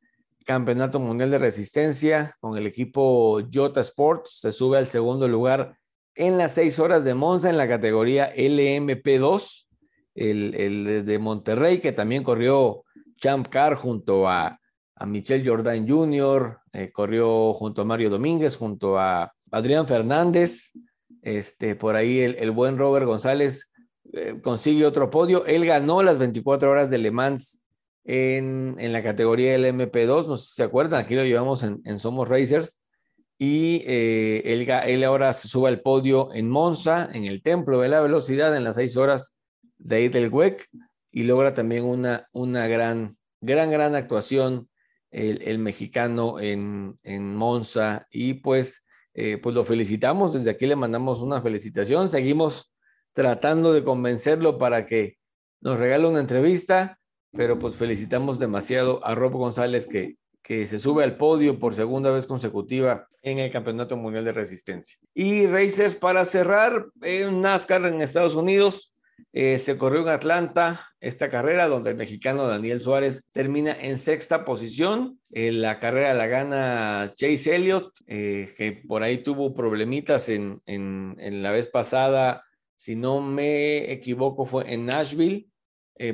[0.45, 4.39] Campeonato Mundial de Resistencia con el equipo Jota Sports.
[4.41, 5.77] Se sube al segundo lugar
[6.15, 9.68] en las seis horas de Monza en la categoría LMP2
[10.19, 12.83] el, de Monterrey, que también corrió
[13.17, 14.59] Champ Car junto a,
[14.95, 20.71] a Michel Jordan Jr., eh, corrió junto a Mario Domínguez, junto a Adrián Fernández,
[21.21, 23.71] este, por ahí el, buen Robert González
[24.13, 25.45] eh, consigue otro podio.
[25.45, 27.63] Él ganó las 24 horas de Le Mans
[28.05, 31.99] en, en la categoría LMP2, no sé si se acuerdan, aquí lo llevamos en, en
[31.99, 32.79] Somos Racers.
[33.41, 37.87] Y eh, él, él, ahora se sube al podio en Monza, en el Templo de
[37.87, 39.33] la Velocidad, en las seis horas
[39.79, 40.67] de Edelweck.
[41.11, 44.69] y logra también una, una gran, gran, gran actuación
[45.11, 51.21] el, mexicano en, en, Monza y pues, eh, pues lo felicitamos, desde aquí le mandamos
[51.21, 52.71] una felicitación, seguimos
[53.13, 55.17] tratando de convencerlo para que
[55.61, 56.99] nos regale una entrevista,
[57.31, 62.11] pero pues felicitamos demasiado a Rob González que, que se sube al podio por segunda
[62.11, 64.97] vez consecutiva en el Campeonato Mundial de Resistencia.
[65.13, 68.95] Y Racers para cerrar, en NASCAR en Estados Unidos,
[69.33, 74.45] eh, se corrió en Atlanta esta carrera donde el mexicano Daniel Suárez termina en sexta
[74.45, 75.19] posición.
[75.31, 81.15] Eh, la carrera la gana Chase Elliott, eh, que por ahí tuvo problemitas en, en,
[81.19, 82.43] en, la vez pasada,
[82.75, 85.47] si no me equivoco, fue en Nashville.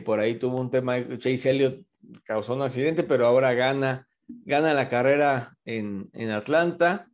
[0.03, 1.85] por ahí tuvo un tema, Chase Elliott
[2.23, 7.07] causó un accidente, pero ahora gana gana la carrera en, Atlanta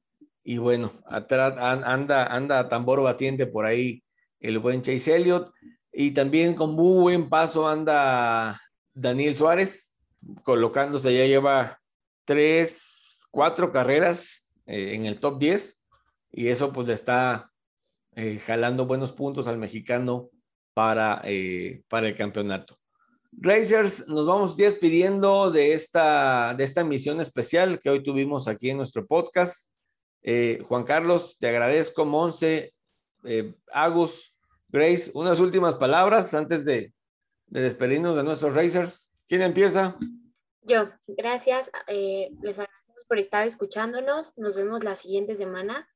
[0.44, 4.04] y bueno, anda, anda tambor batiente por ahí
[4.40, 5.52] el buen Chase Elliott
[5.92, 8.60] y también con muy buen paso anda
[8.94, 9.94] Daniel Suárez
[10.44, 11.80] colocándose, ya lleva
[12.26, 15.82] tres, cuatro carreras eh, en el top 10
[16.32, 17.52] y eso pues le está
[18.16, 20.30] eh, jalando buenos puntos al mexicano
[20.74, 22.78] para, eh, para el campeonato.
[23.34, 28.78] Racers, nos vamos despidiendo de esta, de esta misión especial que hoy tuvimos aquí en
[28.78, 29.70] nuestro podcast.
[30.68, 32.74] Juan Carlos, te agradezco, Monse,
[33.72, 34.36] Agus,
[34.72, 36.94] Grace, unas últimas palabras antes de,
[37.48, 39.12] despedirnos de nuestros Racers.
[39.28, 39.98] ¿Quién empieza?
[40.62, 41.70] Yo, gracias.
[41.88, 44.34] Eh, les agradecemos por estar escuchándonos.
[44.38, 45.90] Nos vemos la siguiente semana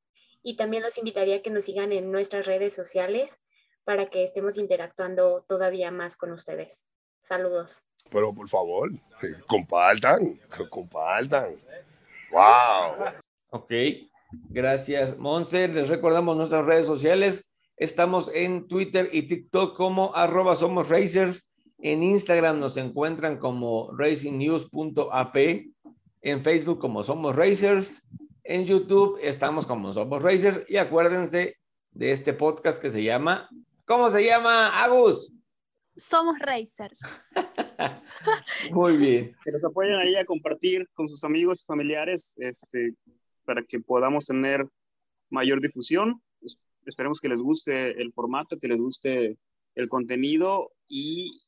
[0.43, 3.39] y también los invitaría a que nos sigan en nuestras redes sociales
[3.85, 6.85] para que estemos interactuando todavía más con ustedes.
[7.19, 7.83] Saludos.
[8.11, 8.91] Pero por favor,
[9.47, 11.55] compartan, compartan.
[12.31, 13.05] Wow.
[13.51, 13.71] Ok,
[14.49, 15.69] gracias, Monse.
[15.69, 17.45] Les recordamos nuestras redes sociales.
[17.77, 21.45] Estamos en Twitter y TikTok como arroba somos racers.
[21.79, 25.35] En Instagram nos encuentran como racingnews.ap.
[26.21, 28.07] En Facebook como Somos Racers.
[28.43, 30.65] En YouTube estamos como Somos Racers.
[30.69, 31.57] Y acuérdense
[31.91, 33.49] de este podcast que se llama,
[33.85, 35.33] ¿cómo se llama, Agus?
[35.97, 36.99] Somos Racers.
[38.71, 39.35] Muy bien.
[39.43, 42.93] Que nos apoyen ahí a compartir con sus amigos y familiares este,
[43.43, 44.65] para que podamos tener
[45.29, 46.21] mayor difusión.
[46.85, 49.37] Esperemos que les guste el formato, que les guste
[49.75, 51.41] el contenido y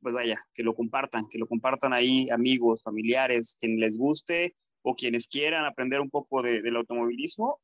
[0.00, 4.94] pues vaya, que lo compartan, que lo compartan ahí amigos, familiares, quien les guste o
[4.94, 7.60] quienes quieran aprender un poco del automovilismo,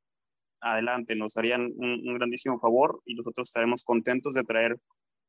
[0.60, 4.76] adelante, nos harían un grandísimo favor y nosotros estaremos contentos de traer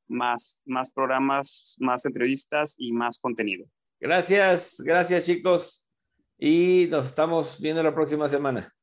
[0.07, 3.67] más, más programas, más entrevistas y más contenido.
[3.99, 5.87] Gracias, gracias chicos
[6.37, 8.74] y nos estamos viendo la próxima semana.